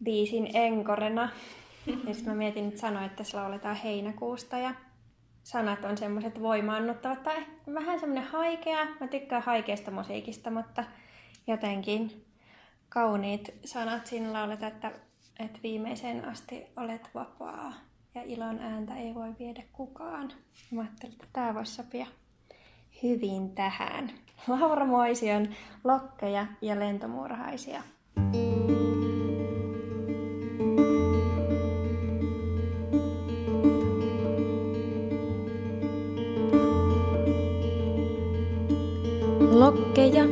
biisin 0.03 0.49
enkorena. 0.53 1.29
Ja 2.07 2.13
sitten 2.13 2.33
mä 2.33 2.37
mietin, 2.37 2.67
että 2.67 2.79
sanoa, 2.79 3.05
että 3.05 3.17
tässä 3.17 3.37
lauletaan 3.37 3.75
heinäkuusta 3.75 4.57
ja 4.57 4.73
sanat 5.43 5.85
on 5.85 5.97
semmoiset 5.97 6.41
voimaannuttavat 6.41 7.23
tai 7.23 7.45
vähän 7.73 7.99
semmoinen 7.99 8.29
haikea. 8.29 8.85
Mä 8.99 9.07
tykkään 9.07 9.41
haikeasta 9.41 9.91
musiikista, 9.91 10.51
mutta 10.51 10.83
jotenkin 11.47 12.25
kauniit 12.89 13.53
sanat 13.65 14.07
siinä 14.07 14.33
lauletaan, 14.33 14.71
että, 14.71 14.91
että 15.39 15.59
viimeiseen 15.63 16.25
asti 16.25 16.65
olet 16.77 17.09
vapaa 17.13 17.73
ja 18.15 18.21
ilon 18.23 18.59
ääntä 18.59 18.95
ei 18.95 19.15
voi 19.15 19.35
viedä 19.39 19.63
kukaan. 19.71 20.31
Mä 20.71 20.81
ajattelin, 20.81 21.13
että 21.13 21.27
tää 21.33 21.53
voisi 21.53 21.75
sopia 21.75 22.07
hyvin 23.03 23.49
tähän. 23.49 24.09
Laura 24.47 24.85
Moision 24.85 25.47
lokkeja 25.83 26.45
ja 26.61 26.79
lentomurhaisia. 26.79 27.83
Lokkeja 39.51 40.23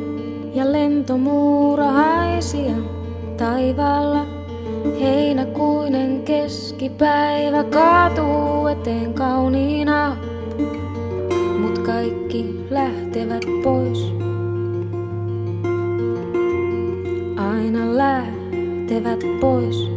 ja 0.54 0.72
lentomuurahaisia 0.72 2.74
taivaalla 3.36 4.26
heinäkuinen 5.00 6.22
keskipäivä 6.22 7.64
kaatuu 7.64 8.66
eteen 8.66 9.14
kauniina 9.14 10.31
kaikki 12.02 12.66
lähtevät 12.70 13.44
pois. 13.62 14.14
Aina 17.36 17.96
lähtevät 17.96 19.20
pois. 19.40 19.90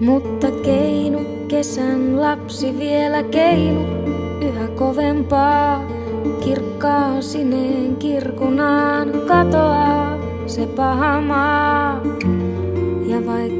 Mutta 0.00 0.50
keinu, 0.62 1.18
kesän 1.48 2.20
lapsi 2.20 2.78
vielä 2.78 3.22
keinu, 3.22 3.80
yhä 4.40 4.68
kovempaa. 4.68 5.87
Kirkkaan 6.44 7.22
sineen 7.22 7.96
kirkunaan 7.96 9.12
katoaa 9.26 10.18
se 10.46 10.66
paha 10.66 11.20
maa. 11.20 12.02
Ja 13.06 13.26
vaikka 13.26 13.57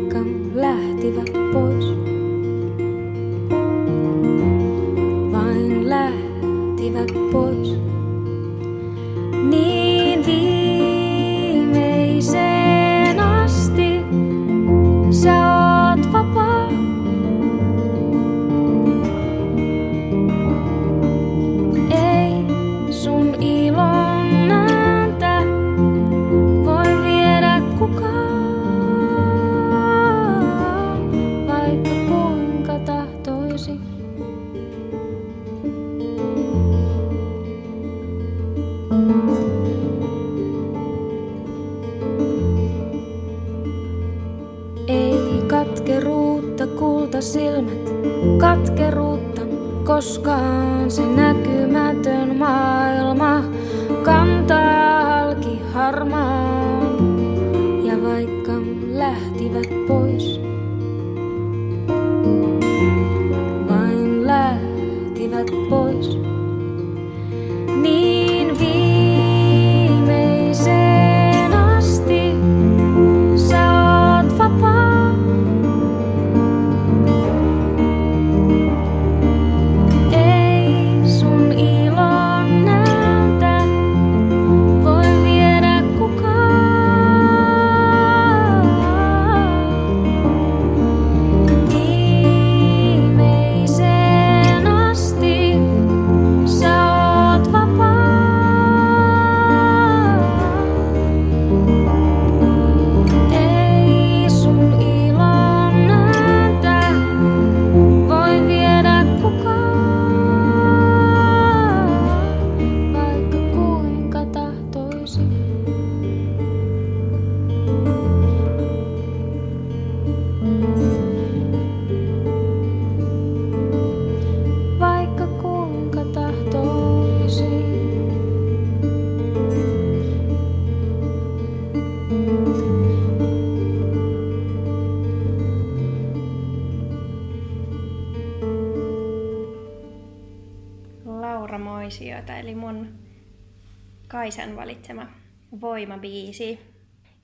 voimabiisi. 145.78 146.58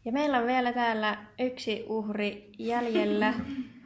Ja 0.04 0.12
meillä 0.12 0.38
on 0.38 0.46
vielä 0.46 0.72
täällä 0.72 1.26
yksi 1.38 1.84
uhri 1.88 2.50
jäljellä. 2.58 3.34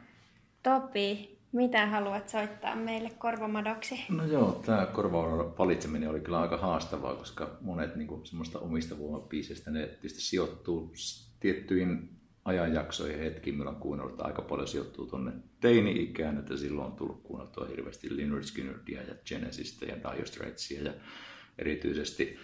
Topi, 0.63 1.37
mitä 1.51 1.85
haluat 1.85 2.29
soittaa 2.29 2.75
meille 2.75 3.09
korvamadoksi? 3.09 4.05
No 4.09 4.25
joo, 4.25 4.61
tämä 4.65 4.85
korvaavan 4.85 5.57
valitseminen 5.57 6.09
oli 6.09 6.19
kyllä 6.19 6.39
aika 6.41 6.57
haastavaa, 6.57 7.15
koska 7.15 7.57
monet 7.61 7.95
niin 7.95 8.07
kuin, 8.07 8.25
semmoista 8.25 8.59
omista 8.59 8.99
voimabiiseistä, 8.99 9.71
ne 9.71 9.87
tietysti 9.87 10.21
sijoittuu 10.21 10.93
tiettyihin 11.39 12.09
ajanjaksoihin 12.45 13.17
ja 13.17 13.23
hetkiin. 13.23 13.55
Meillä 13.55 13.71
on 13.71 13.81
kuunnellut 13.81 14.13
että 14.13 14.25
aika 14.25 14.41
paljon 14.41 14.67
sijoittuu 14.67 15.05
tuonne 15.05 15.31
teini-ikään, 15.59 16.37
että 16.37 16.57
silloin 16.57 16.87
on 16.87 16.95
tullut 16.95 17.23
kuunneltua 17.23 17.65
hirveästi 17.65 18.15
Lynyrd 18.15 18.43
Skynyrdia 18.43 19.01
ja 19.01 19.15
Genesistä 19.25 19.85
ja 19.85 19.95
Dire 19.95 20.25
Straitsia 20.25 20.83
ja 20.83 20.93
erityisesti 21.61 22.39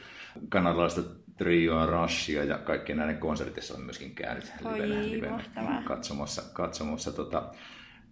kanadalaista 0.49 1.01
trioa, 1.37 1.85
Rushia 1.85 2.43
ja 2.43 2.57
kaikkien 2.57 2.97
näiden 2.97 3.17
konsertissa 3.17 3.73
on 3.73 3.81
myöskin 3.81 4.15
käynyt 4.15 4.51
Oi, 4.65 4.89
livenä, 4.89 5.31
mahtavaa. 5.31 5.83
katsomassa. 5.83 6.41
katsomassa 6.53 7.11
tota. 7.11 7.43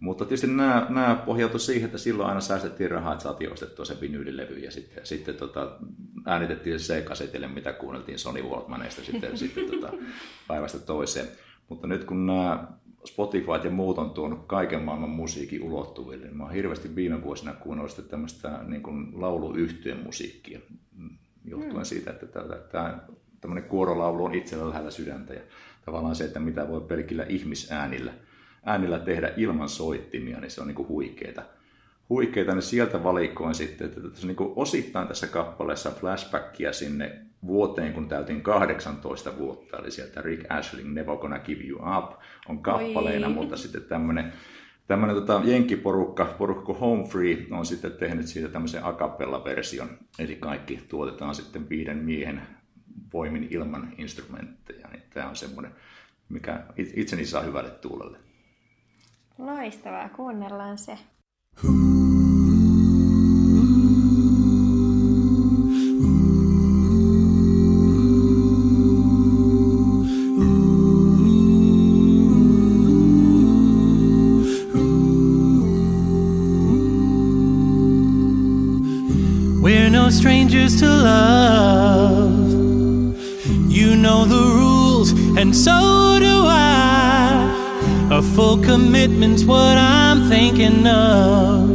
Mutta 0.00 0.24
tietysti 0.24 0.46
nämä, 0.46 0.86
nämä 0.88 1.22
pohjautu 1.26 1.58
siihen, 1.58 1.86
että 1.86 1.98
silloin 1.98 2.28
aina 2.28 2.40
säästettiin 2.40 2.90
rahaa, 2.90 3.12
että 3.12 3.22
saatiin 3.22 3.52
ostettua 3.52 3.84
se 3.84 4.00
vinyylilevy 4.00 4.58
ja 4.58 4.70
sitten, 4.70 5.06
sitten 5.06 5.34
tota, 5.34 5.76
äänitettiin 6.26 6.80
se 6.80 6.94
C-kasetille, 6.94 7.48
mitä 7.48 7.72
kuunneltiin 7.72 8.18
Sony 8.18 8.42
Walkmaneista 8.42 9.02
sitten, 9.04 9.38
sitten 9.38 9.70
tota, 9.70 9.92
päivästä 10.48 10.78
toiseen. 10.78 11.28
Mutta 11.68 11.86
nyt 11.86 12.04
kun 12.04 12.26
nämä 12.26 12.68
Spotify 13.04 13.50
ja 13.64 13.70
muut 13.70 13.98
on 13.98 14.10
tuonut 14.10 14.46
kaiken 14.46 14.82
maailman 14.82 15.10
musiikin 15.10 15.62
ulottuville, 15.62 16.30
mä 16.30 16.44
oon 16.44 16.52
hirveästi 16.52 16.94
viime 16.94 17.22
vuosina 17.22 17.52
kuunnellut 17.52 17.90
sitten 17.90 18.10
tämmöistä 18.10 18.60
niin 18.66 18.82
kuin 18.82 19.20
lauluyhtyön 19.20 20.02
musiikkia, 20.04 20.60
johtuen 21.44 21.76
Mm. 21.76 21.84
siitä, 21.84 22.10
että 22.10 22.26
tämä, 22.26 22.54
tämä 22.54 22.98
tämmöinen 23.40 23.68
kuorolaulu 23.68 24.24
on 24.24 24.34
itsellä 24.34 24.68
lähellä 24.68 24.90
sydäntä 24.90 25.34
ja 25.34 25.40
tavallaan 25.84 26.14
se, 26.14 26.24
että 26.24 26.40
mitä 26.40 26.68
voi 26.68 26.80
pelkillä 26.80 27.24
ihmisäänillä 27.28 28.12
äänillä 28.64 28.98
tehdä 28.98 29.32
ilman 29.36 29.68
soittimia, 29.68 30.40
niin 30.40 30.50
se 30.50 30.60
on 30.60 30.66
niin 30.66 30.74
kuin 30.74 30.88
huikeeta. 30.88 31.42
Huikeeta, 32.08 32.52
niin 32.52 32.62
sieltä 32.62 33.04
valikoin 33.04 33.54
sitten, 33.54 33.86
että 33.86 34.00
tässä 34.00 34.26
niin 34.26 34.36
osittain 34.56 35.08
tässä 35.08 35.26
kappaleessa 35.26 35.90
flashbackia 35.90 36.72
sinne 36.72 37.18
vuoteen, 37.46 37.92
kun 37.92 38.08
täytin 38.08 38.42
18 38.42 39.38
vuotta, 39.38 39.78
eli 39.78 39.90
sieltä 39.90 40.22
Rick 40.22 40.52
Ashling 40.52 40.92
Never 40.92 41.16
Gonna 41.16 41.38
Give 41.38 41.64
You 41.64 41.80
Up 41.98 42.12
on 42.48 42.58
kappaleena, 42.58 43.26
Oi. 43.26 43.32
mutta 43.32 43.56
sitten 43.56 43.82
tämmöinen 43.82 44.32
Tämmöinen 44.86 45.16
tota, 45.16 45.40
jenkkiporukka, 45.44 46.24
porukka 46.38 46.74
Home 46.74 47.04
Free, 47.04 47.46
on 47.50 47.66
sitten 47.66 47.92
tehnyt 47.92 48.26
siitä 48.26 48.48
tämmöisen 48.48 48.84
a 48.84 48.92
cappella-version, 48.92 49.88
eli 50.18 50.36
kaikki 50.36 50.84
tuotetaan 50.88 51.34
sitten 51.34 51.68
viiden 51.68 51.98
miehen 51.98 52.42
voimin 53.12 53.48
ilman 53.50 53.92
instrumentteja. 53.98 54.88
Niin 54.88 55.02
tämä 55.10 55.28
on 55.28 55.36
semmoinen, 55.36 55.74
mikä 56.28 56.62
it- 56.76 56.92
itseni 56.98 57.26
saa 57.26 57.42
hyvälle 57.42 57.70
tuulelle. 57.70 58.18
Loistavaa, 59.38 60.08
kuunnellaan 60.08 60.78
se. 60.78 60.98
We're 61.62 61.70
no 79.90 80.10
strangers 80.10 80.80
to 80.80 80.86
love. 80.86 82.50
You 83.70 83.94
know 83.96 84.24
the 84.24 84.42
rules, 84.54 85.12
and 85.38 85.54
so 85.54 86.18
do 86.18 86.46
I. 86.46 86.93
A 88.14 88.22
full 88.22 88.58
commitment's 88.58 89.44
what 89.44 89.76
I'm 89.76 90.28
thinking 90.28 90.86
of. 90.86 91.68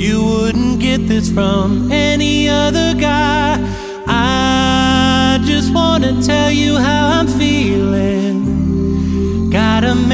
You 0.00 0.24
wouldn't 0.24 0.78
get 0.78 1.08
this 1.08 1.28
from 1.28 1.90
any 1.90 2.48
other 2.48 2.94
guy. 2.94 3.58
I 4.06 5.40
just 5.44 5.74
wanna 5.74 6.22
tell 6.22 6.52
you 6.52 6.76
how 6.76 7.18
I'm 7.18 7.26
feeling. 7.26 8.55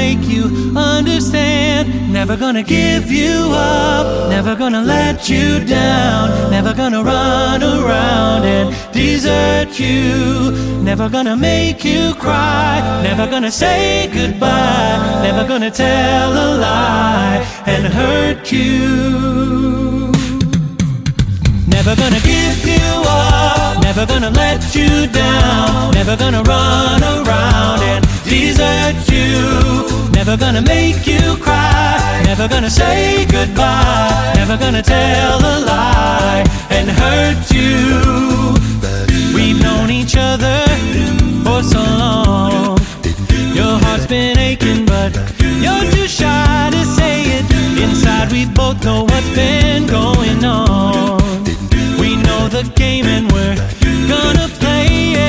Make 0.03 0.27
you 0.27 0.45
understand. 0.75 2.11
Never 2.11 2.35
gonna 2.35 2.61
give 2.61 3.09
you 3.09 3.35
up. 3.53 4.29
Never 4.29 4.53
gonna 4.53 4.81
let 4.81 5.29
you 5.29 5.63
down. 5.63 6.51
Never 6.51 6.73
gonna 6.73 7.01
run 7.01 7.63
around 7.63 8.43
and 8.43 8.67
desert 8.91 9.79
you. 9.79 10.51
Never 10.89 11.07
gonna 11.07 11.37
make 11.37 11.85
you 11.85 12.13
cry. 12.15 12.81
Never 13.01 13.25
gonna 13.31 13.49
say 13.49 14.09
goodbye. 14.13 14.97
Never 15.27 15.47
gonna 15.47 15.71
tell 15.71 16.31
a 16.45 16.47
lie 16.65 17.39
and 17.65 17.83
hurt 17.99 18.51
you. 18.51 20.11
Never 21.75 21.95
gonna 21.95 22.19
give 22.33 22.59
you 22.73 22.87
up, 23.07 23.81
never 23.83 24.05
gonna 24.05 24.29
let 24.29 24.61
you 24.75 25.07
down, 25.07 25.91
never 25.93 26.15
gonna 26.15 26.41
run 26.43 27.01
around 27.03 27.81
and 27.81 28.12
desert 28.33 28.97
you, 29.13 30.09
never 30.17 30.35
gonna 30.35 30.63
make 30.75 31.05
you 31.05 31.37
cry, 31.37 32.21
never 32.25 32.47
gonna 32.47 32.69
say 32.81 33.25
goodbye, 33.37 34.33
never 34.35 34.57
gonna 34.57 34.81
tell 34.81 35.37
a 35.53 35.55
lie 35.71 36.43
and 36.71 36.89
hurt 37.01 37.43
you. 37.57 37.75
We've 39.35 39.59
known 39.61 39.91
each 39.91 40.15
other 40.17 40.59
for 41.45 41.61
so 41.73 41.81
long. 42.03 42.79
Your 43.59 43.75
heart's 43.83 44.07
been 44.07 44.37
aching, 44.39 44.83
but 44.93 45.11
you're 45.65 45.85
too 45.93 46.07
shy 46.07 46.69
to 46.75 46.83
say 46.97 47.17
it. 47.37 47.45
Inside, 47.85 48.31
we 48.31 48.47
both 48.47 48.83
know 48.83 49.03
what's 49.03 49.31
been 49.35 49.85
going 49.85 50.43
on. 50.43 51.43
We 52.01 52.09
know 52.25 52.41
the 52.57 52.63
game 52.75 53.05
and 53.15 53.31
we're 53.31 53.57
gonna 54.13 54.47
play 54.61 54.87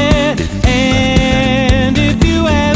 it. 0.08 0.36
And 0.66 1.98
if 1.98 2.16
you 2.28 2.46
ask 2.46 2.73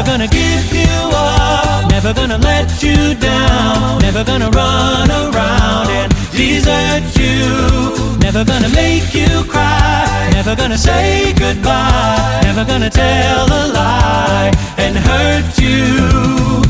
Never 0.00 0.12
gonna 0.12 0.28
give 0.28 0.72
you 0.72 1.10
up, 1.12 1.90
never 1.90 2.14
gonna 2.14 2.38
let 2.38 2.82
you 2.82 3.14
down, 3.14 3.98
never 4.00 4.24
gonna 4.24 4.48
run 4.50 5.10
around 5.10 5.88
and 5.90 6.10
desert 6.32 7.04
you. 7.20 8.18
Never 8.18 8.44
gonna 8.44 8.68
make 8.70 9.12
you 9.14 9.44
cry, 9.44 10.30
never 10.32 10.56
gonna 10.56 10.78
say 10.78 11.32
goodbye, 11.34 12.40
never 12.42 12.64
gonna 12.64 12.88
tell 12.88 13.46
a 13.46 13.62
lie 13.74 14.50
and 14.78 14.96
hurt 14.96 15.58
you. 15.58 16.62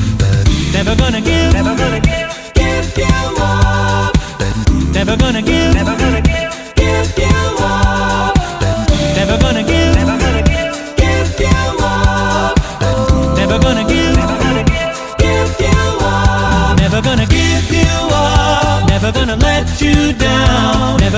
Never 0.72 0.96
gonna 0.96 1.20
give, 1.20 1.52
never 1.52 1.76
gonna 1.76 2.00
give, 2.00 2.52
give 2.54 2.98
you 2.98 3.36
up. 3.38 4.16
Never 4.92 5.16
gonna 5.16 5.42
give, 5.42 5.74
never 5.74 5.96
gonna 5.96 6.20
give 6.20 6.39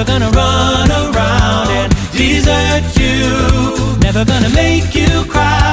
Never 0.03 0.19
gonna 0.19 0.31
run 0.33 0.91
around 0.91 1.69
and 1.69 1.93
desert 2.11 2.83
you. 2.99 3.99
Never 4.01 4.25
gonna 4.25 4.51
make 4.51 4.97
you 4.97 5.25
cry. 5.27 5.72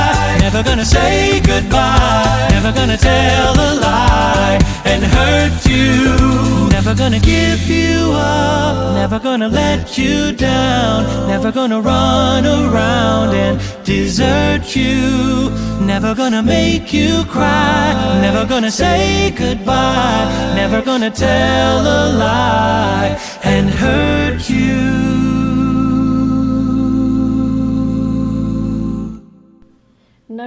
Never 0.51 0.63
gonna 0.63 0.83
say 0.83 1.39
goodbye. 1.41 2.47
Never 2.49 2.71
gonna 2.71 2.97
tell 2.97 3.53
a 3.53 3.71
lie 3.75 4.57
and 4.83 5.03
hurt 5.03 5.63
you. 5.67 6.67
Never 6.69 6.95
gonna 6.95 7.19
give 7.19 7.69
you 7.69 8.13
up. 8.13 8.95
Never 8.95 9.19
gonna 9.19 9.47
let 9.47 9.95
you 9.95 10.31
down. 10.31 11.27
Never 11.27 11.51
gonna 11.51 11.79
run 11.79 12.47
around 12.47 13.35
and 13.35 13.61
desert 13.85 14.75
you. 14.75 15.51
Never 15.85 16.15
gonna 16.15 16.41
make 16.41 16.91
you 16.91 17.25
cry. 17.25 17.93
Never 18.19 18.43
gonna 18.47 18.71
say 18.71 19.31
goodbye. 19.37 20.25
Never 20.55 20.81
gonna 20.81 21.11
tell 21.11 21.81
a 21.81 22.01
lie 22.25 23.21
and 23.43 23.69
hurt 23.69 24.49
you. 24.49 24.98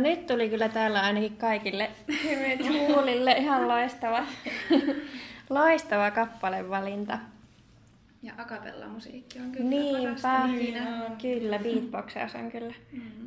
Nyt 0.02 0.26
tuli 0.26 0.48
kyllä 0.48 0.68
täällä 0.68 1.00
ainakin 1.00 1.36
kaikille 1.36 1.90
kuulille 2.68 3.32
ihan 3.32 3.68
loistava, 3.68 4.26
loistava 5.50 6.10
kappalevalinta. 6.10 7.18
Ja 8.22 8.32
akapella 8.38 8.86
musiikki 8.86 9.38
on 9.38 9.52
kyllä 9.52 9.70
Niinpä, 9.70 10.48
ikinä. 10.56 11.10
kyllä, 11.22 11.58
beatboxaus 11.58 12.34
on 12.34 12.50
kyllä 12.50 12.74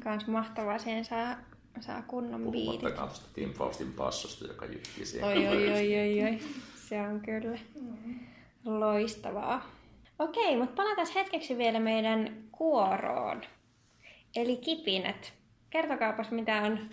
kans 0.03 0.27
mahtavaa, 0.27 0.79
siihen 0.79 1.05
saa, 1.05 1.35
saa 1.79 2.01
kunnon 2.01 2.41
biitit. 2.51 2.65
Puhumattakaan 2.65 3.07
tuosta 3.07 3.29
Tim 3.33 3.53
Faustin 3.53 3.93
passosta, 3.93 4.47
joka 4.47 4.65
jytki 4.65 5.05
siihen. 5.05 5.27
Oi, 5.29 5.47
oi, 5.47 5.71
oi, 5.73 5.99
oi, 5.99 6.23
oi. 6.23 6.39
Se 6.75 7.01
on 7.01 7.21
kyllä 7.21 7.59
loistavaa. 8.65 9.69
Okei, 10.19 10.57
mutta 10.57 10.75
palataan 10.75 11.07
hetkeksi 11.15 11.57
vielä 11.57 11.79
meidän 11.79 12.33
kuoroon. 12.51 13.41
Eli 14.35 14.57
kipinät. 14.57 15.33
Kertokaapas, 15.69 16.31
mitä 16.31 16.61
on 16.61 16.89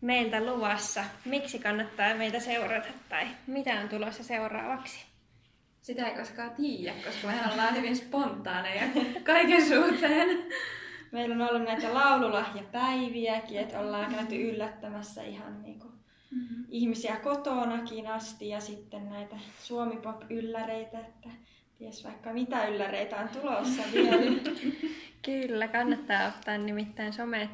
meiltä 0.00 0.46
luvassa. 0.46 1.04
Miksi 1.24 1.58
kannattaa 1.58 2.14
meitä 2.14 2.40
seurata 2.40 2.88
tai 3.08 3.26
mitä 3.46 3.80
on 3.80 3.88
tulossa 3.88 4.24
seuraavaksi? 4.24 5.06
Sitä 5.82 6.08
ei 6.08 6.18
koskaan 6.18 6.50
tiedä, 6.50 6.94
koska 7.04 7.26
me 7.26 7.52
ollaan 7.52 7.76
hyvin 7.76 7.96
spontaaneja 7.96 8.82
kaiken 9.24 9.68
suhteen. 9.68 10.44
Meillä 11.12 11.34
on 11.34 11.50
ollut 11.50 11.64
näitä 11.64 11.94
laululahjapäiviäkin, 11.94 13.58
että 13.58 13.80
ollaan 13.80 14.14
käyty 14.14 14.50
yllättämässä 14.50 15.22
ihan 15.22 15.62
niinku 15.62 15.92
Mm-hmm. 16.32 16.64
ihmisiä 16.68 17.16
kotonakin 17.16 18.06
asti 18.06 18.48
ja 18.48 18.60
sitten 18.60 19.10
näitä 19.10 19.36
suomipop-ylläreitä, 19.62 20.98
että 20.98 21.28
ties 21.78 22.04
vaikka 22.04 22.32
mitä 22.32 22.66
ylläreitä 22.66 23.16
on 23.16 23.28
tulossa 23.28 23.82
vielä. 23.92 24.40
Kyllä, 25.22 25.68
kannattaa 25.68 26.28
ottaa 26.28 26.58
nimittäin 26.58 27.12
somet, 27.12 27.50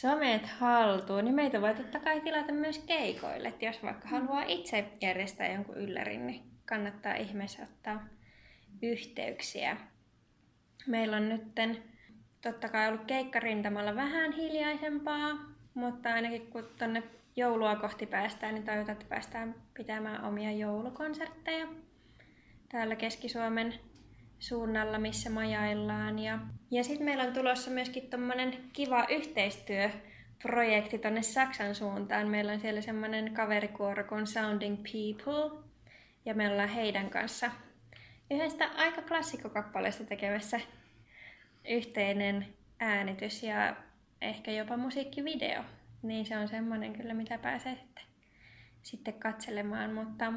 somet 0.00 0.46
haltuun. 0.46 1.24
Niin 1.24 1.34
meitä 1.34 1.60
voi 1.60 1.74
totta 1.74 1.98
kai 1.98 2.20
tilata 2.20 2.52
myös 2.52 2.78
keikoille, 2.78 3.48
että 3.48 3.64
jos 3.64 3.82
vaikka 3.82 4.08
haluaa 4.08 4.42
itse 4.42 4.84
järjestää 5.00 5.52
jonkun 5.52 5.76
yllärin, 5.76 6.26
niin 6.26 6.42
kannattaa 6.66 7.14
ihmeessä 7.14 7.62
ottaa 7.62 8.06
yhteyksiä. 8.82 9.76
Meillä 10.86 11.16
on 11.16 11.28
nytten 11.28 11.82
totta 12.42 12.68
kai 12.68 12.88
ollut 12.88 13.04
keikkarintamalla 13.04 13.96
vähän 13.96 14.32
hiljaisempaa, 14.32 15.30
mutta 15.74 16.14
ainakin 16.14 16.46
kun 16.46 16.68
tonne 16.78 17.02
joulua 17.36 17.76
kohti 17.76 18.06
päästään, 18.06 18.54
niin 18.54 18.64
toivotaan, 18.64 18.92
että 18.92 19.08
päästään 19.08 19.54
pitämään 19.74 20.24
omia 20.24 20.52
joulukonsertteja 20.52 21.66
täällä 22.68 22.96
Keski-Suomen 22.96 23.74
suunnalla, 24.38 24.98
missä 24.98 25.30
majaillaan. 25.30 26.18
Ja, 26.18 26.38
ja 26.70 26.84
sitten 26.84 27.04
meillä 27.04 27.24
on 27.24 27.32
tulossa 27.32 27.70
myöskin 27.70 28.10
tommonen 28.10 28.56
kiva 28.72 29.06
yhteistyöprojekti 29.10 30.98
tonne 30.98 31.22
Saksan 31.22 31.74
suuntaan. 31.74 32.28
Meillä 32.28 32.52
on 32.52 32.60
siellä 32.60 32.80
semmonen 32.80 33.34
kaverikuoro 33.34 34.04
kuin 34.04 34.26
Sounding 34.26 34.76
People. 34.76 35.62
Ja 36.24 36.34
me 36.34 36.50
ollaan 36.50 36.68
heidän 36.68 37.10
kanssa 37.10 37.50
yhdestä 38.30 38.70
aika 38.76 39.02
klassikkokappaleesta 39.02 40.04
tekemässä 40.04 40.60
yhteinen 41.68 42.46
äänitys 42.80 43.42
ja 43.42 43.76
ehkä 44.20 44.50
jopa 44.50 44.76
musiikkivideo. 44.76 45.62
Niin 46.02 46.26
se 46.26 46.38
on 46.38 46.48
semmoinen 46.48 46.92
kyllä, 46.92 47.14
mitä 47.14 47.38
pääsee 47.38 47.74
sitten, 47.76 48.04
sitten 48.82 49.14
katselemaan, 49.14 49.94
mutta, 49.94 50.32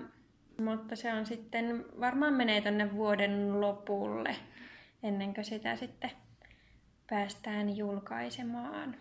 mutta 0.59 0.95
se 0.95 1.13
on 1.13 1.25
sitten, 1.25 1.85
varmaan 1.99 2.33
menee 2.33 2.61
tonne 2.61 2.93
vuoden 2.93 3.61
lopulle, 3.61 4.35
ennen 5.03 5.33
kuin 5.33 5.45
sitä 5.45 5.75
sitten 5.75 6.11
päästään 7.09 7.77
julkaisemaan. 7.77 8.95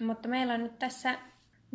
Mutta 0.00 0.28
meillä 0.28 0.54
on 0.54 0.62
nyt 0.62 0.78
tässä 0.78 1.18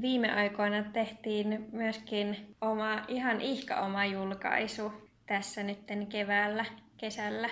viime 0.02 0.32
aikoina 0.34 0.84
tehtiin 0.84 1.70
myöskin 1.72 2.56
oma, 2.62 3.06
ihan 3.08 3.42
ihka 3.42 3.76
oma 3.76 4.06
julkaisu 4.06 4.94
tässä 5.26 5.64
nytten 5.64 6.08
keväällä, 6.08 6.66
kesällä. 6.98 7.50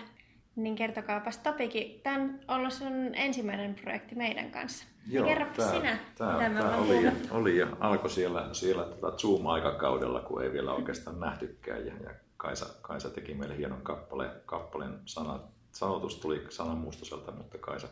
Niin 0.55 0.75
kertokaapas 0.75 1.37
Topikin, 1.37 2.01
tämä 2.01 2.15
on 2.15 2.39
ollut 2.47 2.73
sun 2.73 3.11
ensimmäinen 3.13 3.75
projekti 3.75 4.15
meidän 4.15 4.51
kanssa. 4.51 4.85
Ja 5.09 5.23
kerropa 5.23 5.63
sinä, 5.63 5.97
tää, 6.17 6.33
mitä 6.33 6.49
me 6.49 6.59
tää 6.59 6.77
oli, 6.77 7.03
ja, 7.03 7.11
oli 7.31 7.57
ja 7.57 7.67
alkoi 7.79 8.09
siellä, 8.09 8.49
siellä 8.51 8.83
tota 8.83 9.17
Zoom-aikakaudella, 9.17 10.19
kun 10.19 10.43
ei 10.43 10.51
vielä 10.51 10.73
oikeastaan 10.73 11.19
nähtykään. 11.19 11.85
Ja, 11.85 11.93
ja 12.03 12.09
Kaisa, 12.37 12.65
Kaisa 12.81 13.09
teki 13.09 13.33
meille 13.33 13.57
hienon 13.57 13.81
kappaleen, 13.81 14.31
kappaleen 14.45 14.99
sana, 15.05 15.39
sanotus 15.71 16.15
tuli 16.19 16.45
sanamuustoselta, 16.49 17.31
mutta 17.31 17.57
Kaisa, 17.57 17.87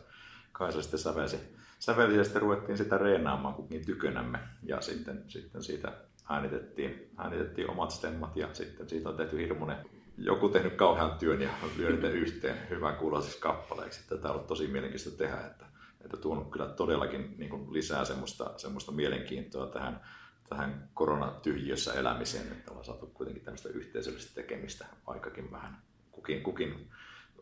Kaisa 0.52 0.82
sitten 0.82 1.00
sävelsi, 1.00 1.36
sävelsi 1.78 2.16
ja 2.16 2.24
sitten 2.24 2.42
ruvettiin 2.42 2.78
sitä 2.78 2.98
reenaamaan 2.98 3.54
kukin 3.54 3.86
tykönämme. 3.86 4.38
Ja 4.62 4.80
sitten, 4.80 5.24
sitten 5.28 5.62
siitä 5.62 5.92
äänitettiin, 6.28 7.10
äänitettiin 7.18 7.70
omat 7.70 7.90
stemmat 7.90 8.36
ja 8.36 8.48
sitten 8.52 8.88
siitä 8.88 9.08
on 9.08 9.16
tehty 9.16 9.38
hirmuinen 9.38 9.76
joku 10.18 10.48
tehnyt 10.48 10.74
kauhean 10.74 11.18
työn 11.18 11.42
ja 11.42 11.50
lyönyt 11.76 12.14
yhteen 12.14 12.56
hyvän 12.70 12.96
kuuloisiksi 12.96 13.40
kappaleeksi. 13.40 14.08
Tätä 14.08 14.28
on 14.28 14.34
ollut 14.34 14.46
tosi 14.46 14.66
mielenkiintoista 14.66 15.18
tehdä, 15.18 15.40
että, 15.46 15.66
että 16.06 16.16
tuonut 16.16 16.50
kyllä 16.50 16.66
todellakin 16.66 17.34
niin 17.38 17.50
kuin 17.50 17.72
lisää 17.72 18.04
semmoista, 18.04 18.50
semmoista 18.56 18.92
mielenkiintoa 18.92 19.66
tähän, 19.66 20.00
tähän 20.48 20.88
koronatyhjiössä 20.94 21.92
elämiseen, 21.92 22.52
että 22.52 22.70
ollaan 22.70 22.84
saatu 22.84 23.06
kuitenkin 23.06 23.44
tämmöistä 23.44 23.68
yhteisöllistä 23.68 24.34
tekemistä, 24.34 24.86
vaikkakin 25.06 25.50
vähän 25.50 25.78
kukin, 26.12 26.42
kukin 26.42 26.90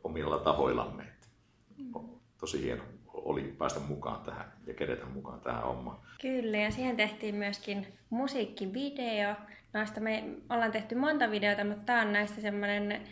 omilla 0.05 0.39
tahoillamme. 0.39 1.03
Että 1.03 1.27
tosi 2.41 2.63
hieno 2.63 2.85
oli 3.07 3.43
päästä 3.43 3.81
mukaan 3.81 4.25
tähän 4.25 4.53
ja 4.67 4.75
kerätä 4.75 5.07
mukaan 5.07 5.41
tähän 5.41 5.63
hommaan. 5.63 5.99
Kyllä, 6.21 6.57
ja 6.57 6.71
siihen 6.71 6.97
tehtiin 6.97 7.35
myöskin 7.35 7.87
musiikkivideo. 8.11 9.35
Noista 9.73 10.01
me 10.01 10.25
ollaan 10.51 10.73
tehty 10.73 10.95
monta 10.95 11.31
videota, 11.31 11.65
mutta 11.65 11.83
tämä 11.85 12.03
on 12.03 12.13
näistä 12.13 12.41
semmoinen 12.41 13.03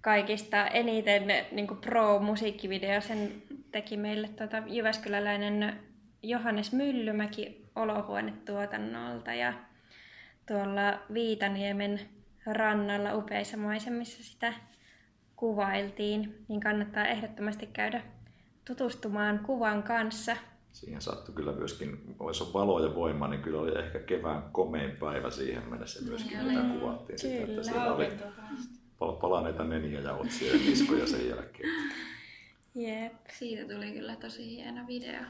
kaikista 0.00 0.66
eniten 0.66 1.22
niin 1.52 1.68
pro-musiikkivideo. 1.80 3.00
Sen 3.00 3.42
teki 3.72 3.96
meille 3.96 4.28
tuota 4.28 4.62
Jyväskyläläinen 4.66 5.80
Johannes 6.22 6.72
Myllymäki 6.72 7.64
olohuonetuotannolta 7.76 9.34
ja 9.34 9.52
tuolla 10.46 10.98
Viitaniemen 11.14 12.00
rannalla 12.46 13.14
upeissa 13.14 13.56
maisemissa 13.56 14.24
sitä 14.24 14.54
kuvailtiin, 15.36 16.44
niin 16.48 16.60
kannattaa 16.60 17.06
ehdottomasti 17.06 17.66
käydä 17.66 18.02
tutustumaan 18.64 19.38
kuvan 19.38 19.82
kanssa. 19.82 20.36
Siihen 20.72 21.02
sattui 21.02 21.34
kyllä 21.34 21.52
myöskin, 21.52 22.16
jos 22.26 22.42
on 22.42 22.52
valo 22.52 22.84
ja 22.84 22.94
voima, 22.94 23.28
niin 23.28 23.42
kyllä 23.42 23.60
oli 23.60 23.78
ehkä 23.78 23.98
kevään 23.98 24.42
komein 24.52 24.90
päivä 24.96 25.30
siihen 25.30 25.68
mennessä 25.68 26.04
myöskin, 26.04 26.38
Niin 26.38 26.46
mitä 26.46 26.78
kuvattiin. 26.80 27.18
Sitä, 27.18 27.46
Kyllä. 27.46 27.60
että 27.60 27.62
siellä 27.62 27.94
oli 27.94 28.08
pal- 28.98 29.12
palaneita 29.12 29.64
neniä 29.64 30.00
ja 30.00 30.12
otsia 30.12 30.52
ja 30.52 30.58
kiskoja 30.58 31.06
sen 31.06 31.28
jälkeen. 31.28 31.68
Jep. 32.74 33.12
Siitä 33.38 33.74
tuli 33.74 33.92
kyllä 33.92 34.16
tosi 34.16 34.46
hieno 34.50 34.86
video. 34.86 35.20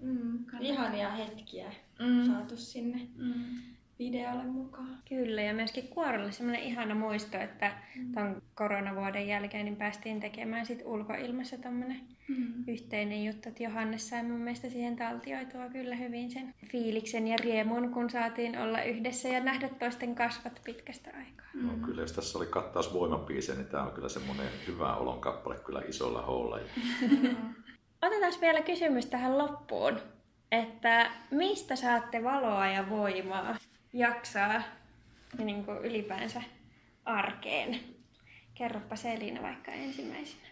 Mm, 0.00 0.44
ihania 0.60 1.10
hetkiä 1.10 1.72
Mm. 1.98 2.26
saatu 2.26 2.56
sinne 2.56 3.08
Mm. 3.16 3.73
Videolle 3.98 4.44
mukaan. 4.44 4.98
Kyllä, 5.08 5.42
ja 5.42 5.54
myöskin 5.54 5.88
kuorolle 5.88 6.32
semmoinen 6.32 6.62
ihana 6.62 6.94
muisto, 6.94 7.38
että 7.38 7.72
tuon 8.14 8.42
koronavuoden 8.54 9.28
jälkeen 9.28 9.64
niin 9.64 9.76
päästiin 9.76 10.20
tekemään 10.20 10.66
sit 10.66 10.82
ulkoilmassa 10.84 11.58
tämmöinen 11.58 12.00
Mm. 12.28 12.64
yhteinen 12.68 13.24
juttu, 13.24 13.48
että 13.48 13.62
Johannes 13.62 14.08
sai 14.08 14.22
mun 14.22 14.40
mielestä 14.40 14.68
siihen 14.70 14.96
taltioitua 14.96 15.68
kyllä 15.68 15.96
hyvin 15.96 16.30
sen 16.30 16.54
fiiliksen 16.70 17.26
ja 17.26 17.36
riemun, 17.36 17.90
kun 17.90 18.10
saatiin 18.10 18.58
olla 18.58 18.82
yhdessä 18.82 19.28
ja 19.28 19.40
nähdä 19.40 19.68
toisten 19.68 20.14
kasvat 20.14 20.60
pitkästä 20.64 21.10
aikaa. 21.16 21.46
No, 21.54 21.86
kyllä 21.86 22.00
jos 22.00 22.12
tässä 22.12 22.38
oli 22.38 22.46
kattaus 22.46 22.94
voimapiise, 22.94 23.54
niin 23.54 23.66
tämä 23.66 23.82
on 23.82 23.92
kyllä 23.92 24.08
semmoinen 24.08 24.48
hyvä 24.66 24.96
olon 24.96 25.20
kappale 25.20 25.56
kyllä 25.56 25.82
isolla 25.88 26.22
hoolla. 26.22 26.58
Ja 26.58 26.64
Otetaan 28.06 28.32
vielä 28.40 28.62
kysymys 28.62 29.06
tähän 29.06 29.38
loppuun, 29.38 29.98
että 30.52 31.10
mistä 31.30 31.76
saatte 31.76 32.24
valoa 32.24 32.66
ja 32.66 32.90
voimaa 32.90 33.56
jaksaa 33.94 34.62
ja 35.38 35.44
niin 35.44 35.64
kuin 35.64 35.78
ylipäänsä 35.78 36.42
arkeen? 37.04 37.80
Kerropa 38.54 38.96
Selina 38.96 39.42
vaikka 39.42 39.72
ensimmäisenä. 39.72 40.46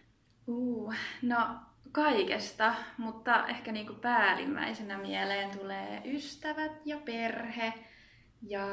Uh, 0.47 0.95
no 1.22 1.57
kaikesta, 1.93 2.74
mutta 2.99 3.47
ehkä 3.47 3.72
niinku 3.72 3.95
päällimmäisenä 3.95 4.99
mieleen 4.99 5.59
tulee 5.59 6.03
ystävät 6.05 6.72
ja 6.84 6.99
perhe 6.99 7.72
ja 8.43 8.66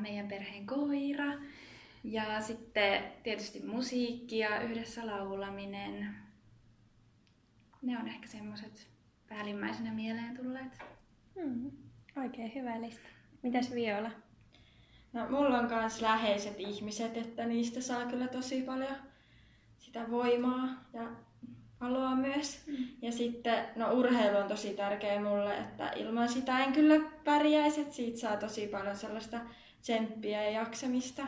meidän 0.00 0.28
perheen 0.28 0.66
koira. 0.66 1.32
Ja 2.04 2.40
sitten 2.40 3.04
tietysti 3.22 3.60
musiikki 3.66 4.38
ja 4.38 4.60
yhdessä 4.62 5.06
laulaminen. 5.06 6.14
Ne 7.82 7.98
on 7.98 8.08
ehkä 8.08 8.26
semmoiset 8.28 8.88
päällimmäisenä 9.28 9.92
mieleen 9.92 10.36
tulleet. 10.36 10.78
Hmm, 11.34 11.70
oikein 12.16 12.54
hyvä 12.54 12.80
lista. 12.80 13.08
Mitäs 13.42 13.74
Viola? 13.74 14.10
No, 15.12 15.28
mulla 15.30 15.58
on 15.58 15.68
myös 15.68 16.00
läheiset 16.00 16.60
ihmiset, 16.60 17.16
että 17.16 17.46
niistä 17.46 17.80
saa 17.80 18.06
kyllä 18.06 18.28
tosi 18.28 18.62
paljon 18.62 18.96
sitä 19.78 20.10
voimaa 20.10 20.68
ja 20.92 21.08
valoa 21.80 22.14
myös. 22.14 22.62
Mm. 22.66 22.86
Ja 23.02 23.12
sitten, 23.12 23.64
no 23.76 23.92
urheilu 23.92 24.36
on 24.36 24.48
tosi 24.48 24.74
tärkeä 24.74 25.20
mulle, 25.20 25.58
että 25.58 25.92
ilman 25.96 26.28
sitä 26.28 26.58
en 26.58 26.72
kyllä 26.72 27.00
pärjäisi, 27.24 27.80
että 27.80 27.94
siitä 27.94 28.18
saa 28.18 28.36
tosi 28.36 28.66
paljon 28.66 28.96
sellaista 28.96 29.40
tsemppiä 29.80 30.42
ja 30.42 30.50
jaksamista. 30.50 31.22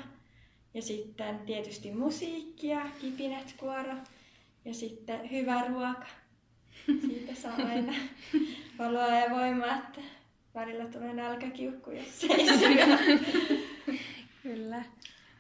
Ja 0.74 0.82
sitten 0.82 1.38
tietysti 1.38 1.92
musiikkia, 1.92 2.86
kipinet 3.00 3.54
kuoro 3.56 3.94
ja 4.64 4.74
sitten 4.74 5.30
hyvä 5.30 5.64
ruoka. 5.68 6.06
Siitä 6.86 7.34
saa 7.34 7.54
aina 7.54 7.94
valoa 8.78 9.08
ja 9.08 9.30
voimaa, 9.30 9.76
että 9.76 10.00
välillä 10.54 10.84
tulee 10.84 11.12
nälkäkiukku, 11.12 11.90
jos 11.90 12.24
ei 12.30 12.58
syö. 12.58 12.98
Kyllä. 14.42 14.84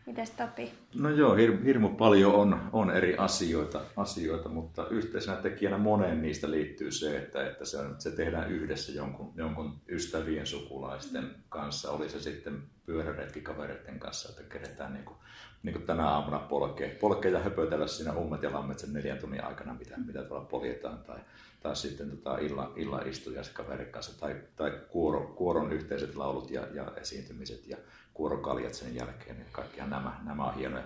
Mitäs 0.06 0.30
Topi? 0.30 0.72
No 0.94 1.10
joo, 1.10 1.36
hir- 1.36 1.64
hirmu 1.64 1.88
paljon 1.88 2.34
on, 2.34 2.60
on 2.72 2.90
eri 2.90 3.16
asioita, 3.16 3.80
asioita, 3.96 4.48
mutta 4.48 4.88
yhteisenä 4.88 5.36
tekijänä 5.36 5.78
moneen 5.78 6.22
niistä 6.22 6.50
liittyy 6.50 6.90
se, 6.90 7.16
että, 7.16 7.46
että 7.46 7.64
se, 7.64 7.78
on, 7.78 7.96
se 7.98 8.10
tehdään 8.10 8.50
yhdessä 8.50 8.92
jonkun, 8.92 9.32
jonkun 9.36 9.80
ystävien 9.88 10.46
sukulaisten 10.46 11.30
kanssa, 11.48 11.90
oli 11.90 12.08
se 12.08 12.20
sitten 12.20 12.62
pyöräretkikavereiden 12.86 13.98
kanssa, 13.98 14.28
että 14.28 14.42
keretään 14.52 14.92
niin 14.92 15.04
kuin, 15.04 15.16
niin 15.62 15.72
kuin 15.72 15.86
tänä 15.86 16.08
aamuna 16.08 16.38
polkea, 16.38 16.90
polkea 17.00 17.30
ja 17.30 17.38
höpötellä 17.38 17.86
siinä 17.86 18.12
ummet 18.12 18.42
ja 18.42 18.52
lammet 18.52 18.78
sen 18.78 18.92
neljän 18.92 19.18
tunnin 19.18 19.44
aikana, 19.44 19.74
mitä, 19.74 19.96
mitä 20.06 20.22
tuolla 20.22 20.44
poljetaan, 20.44 20.98
tai, 20.98 21.18
tai 21.64 21.76
sitten 21.76 22.10
tota 22.10 22.38
illa, 22.38 22.72
illan 22.76 23.08
istuja 23.08 23.42
se 23.42 23.52
kaverin 23.52 23.92
kanssa, 23.92 24.20
tai, 24.20 24.36
tai 24.56 24.80
kuoro, 24.88 25.32
kuoron 25.36 25.72
yhteiset 25.72 26.16
laulut 26.16 26.50
ja, 26.50 26.66
ja 26.74 26.92
esiintymiset 26.96 27.66
ja 27.66 27.76
kuorokaljat 28.14 28.74
sen 28.74 28.94
jälkeen, 28.94 29.36
niin 29.36 29.46
kaikkihan 29.52 29.90
nämä, 29.90 30.20
nämä 30.24 30.44
on 30.44 30.54
hienoja. 30.54 30.84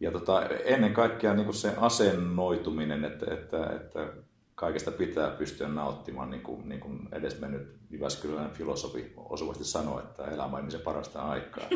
Ja 0.00 0.10
tota, 0.10 0.46
ennen 0.46 0.92
kaikkea 0.92 1.34
niin 1.34 1.54
se 1.54 1.74
asennoituminen, 1.76 3.04
että, 3.04 3.34
että, 3.34 3.66
että 3.66 4.12
kaikesta 4.54 4.90
pitää 4.90 5.30
pystyä 5.30 5.68
nauttimaan, 5.68 6.30
niin 6.30 6.42
kuin, 6.42 6.68
niin 6.68 6.80
kuin 6.80 7.08
edesmennyt 7.12 7.76
Jyväskyläinen 7.90 8.52
filosofi 8.52 9.12
osuvasti 9.16 9.64
sanoi, 9.64 10.02
että 10.02 10.24
elämä 10.24 10.56
on 10.56 10.58
ihmisen 10.58 10.80
parasta 10.80 11.22
aikaa. 11.22 11.64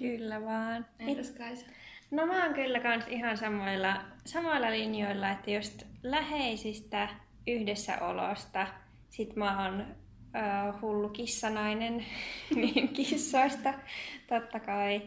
Kyllä 0.00 0.44
vaan. 0.44 0.86
Entäs 0.98 1.30
Kaisa? 1.30 1.66
No 2.10 2.26
mä 2.26 2.44
oon 2.44 2.54
kyllä 2.54 2.80
kans 2.80 3.04
ihan 3.08 3.36
samoilla, 3.36 4.02
samoilla 4.24 4.70
linjoilla, 4.70 5.30
että 5.30 5.50
just 5.50 5.82
läheisistä 6.02 7.08
yhdessäolosta, 7.46 8.66
sit 9.10 9.36
mä 9.36 9.64
oon 9.64 9.80
ö, 9.80 10.78
hullu 10.82 11.08
kissanainen, 11.08 12.04
niin 12.54 12.88
kissoista 12.88 13.74
totta 14.28 14.60
kai. 14.60 15.02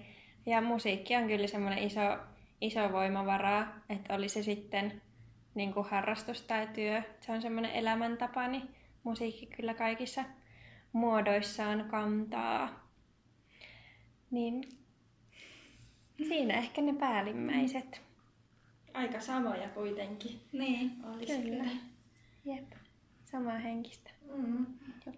Ja 0.45 0.61
musiikki 0.61 1.15
on 1.15 1.27
kyllä 1.27 1.47
semmoinen 1.47 1.83
iso, 1.83 2.17
iso 2.61 2.91
voimavara, 2.91 3.67
että 3.89 4.15
oli 4.15 4.29
se 4.29 4.43
sitten 4.43 5.01
niin 5.55 5.73
kuin 5.73 5.87
harrastus 5.89 6.41
tai 6.41 6.67
työ, 6.67 7.01
se 7.21 7.31
on 7.31 7.41
semmoinen 7.41 7.71
elämäntapa, 7.71 8.47
niin 8.47 8.69
musiikki 9.03 9.45
kyllä 9.45 9.73
kaikissa 9.73 10.23
muodoissaan 10.93 11.85
kantaa. 11.91 12.89
Niin 14.31 14.78
siinä 16.27 16.53
ehkä 16.53 16.81
ne 16.81 16.93
päällimmäiset. 16.93 18.01
Aika 18.93 19.19
samoja 19.19 19.69
kuitenkin. 19.69 20.39
Niin. 20.51 20.91
Olisi 21.13 21.37
Kyllä. 21.41 21.63
kyllä. 21.63 21.71
Jep, 22.45 22.71
samaa 23.25 23.57
henkistä 23.57 24.09
Mm. 24.35 24.65
juttua. 25.05 25.13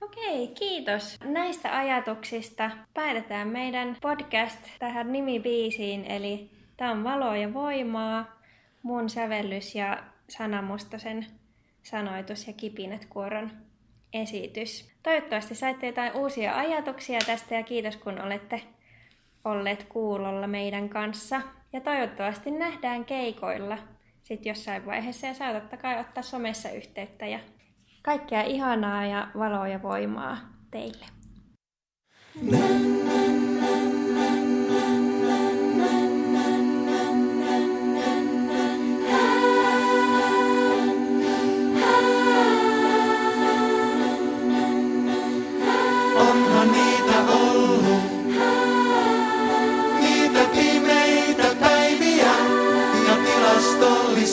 Okei, 0.00 0.48
kiitos 0.48 1.18
näistä 1.24 1.78
ajatuksista. 1.78 2.70
Päätetään 2.94 3.48
meidän 3.48 3.96
podcast 4.02 4.58
tähän 4.78 5.12
nimibiisiin, 5.12 6.04
eli 6.04 6.50
tämä 6.76 6.90
on 6.90 7.04
Valoa 7.04 7.36
ja 7.36 7.54
voimaa, 7.54 8.40
mun 8.82 9.10
sävellys 9.10 9.74
ja 9.74 10.04
Sana 10.28 10.62
Mustosen 10.62 11.26
sanoitus 11.82 12.46
ja 12.46 12.52
Kipinät 12.52 13.06
kuoron 13.06 13.50
esitys. 14.12 14.90
Toivottavasti 15.02 15.54
saitte 15.54 15.86
jotain 15.86 16.16
uusia 16.16 16.56
ajatuksia 16.56 17.18
tästä 17.26 17.54
ja 17.54 17.62
kiitos 17.62 17.96
kun 17.96 18.20
olette 18.20 18.62
olleet 19.44 19.86
kuulolla 19.88 20.46
meidän 20.46 20.88
kanssa. 20.88 21.40
Ja 21.72 21.80
toivottavasti 21.80 22.50
nähdään 22.50 23.04
keikoilla 23.04 23.78
sitten 24.22 24.50
jossain 24.50 24.86
vaiheessa 24.86 25.26
ja 25.26 25.34
saa 25.34 25.52
totta 25.52 25.76
kai 25.76 26.00
ottaa 26.00 26.22
somessa 26.22 26.70
yhteyttä 26.70 27.26
ja 27.26 27.38
kaikkea 28.02 28.42
ihanaa 28.42 29.06
ja 29.06 29.28
valoa 29.38 29.68
ja 29.68 29.82
voimaa 29.82 30.38
teille. 30.70 31.06
Mm-hmm. 32.42 33.39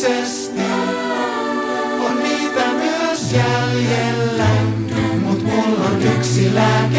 ikuisesti 0.08 0.62
on 2.00 2.24
niitä 2.24 2.66
myös 2.74 3.34
jäljellä. 3.34 4.48
Mut 5.24 5.44
mulla 5.44 5.86
on 5.86 6.02
yksi 6.02 6.56
lääke. 6.56 6.97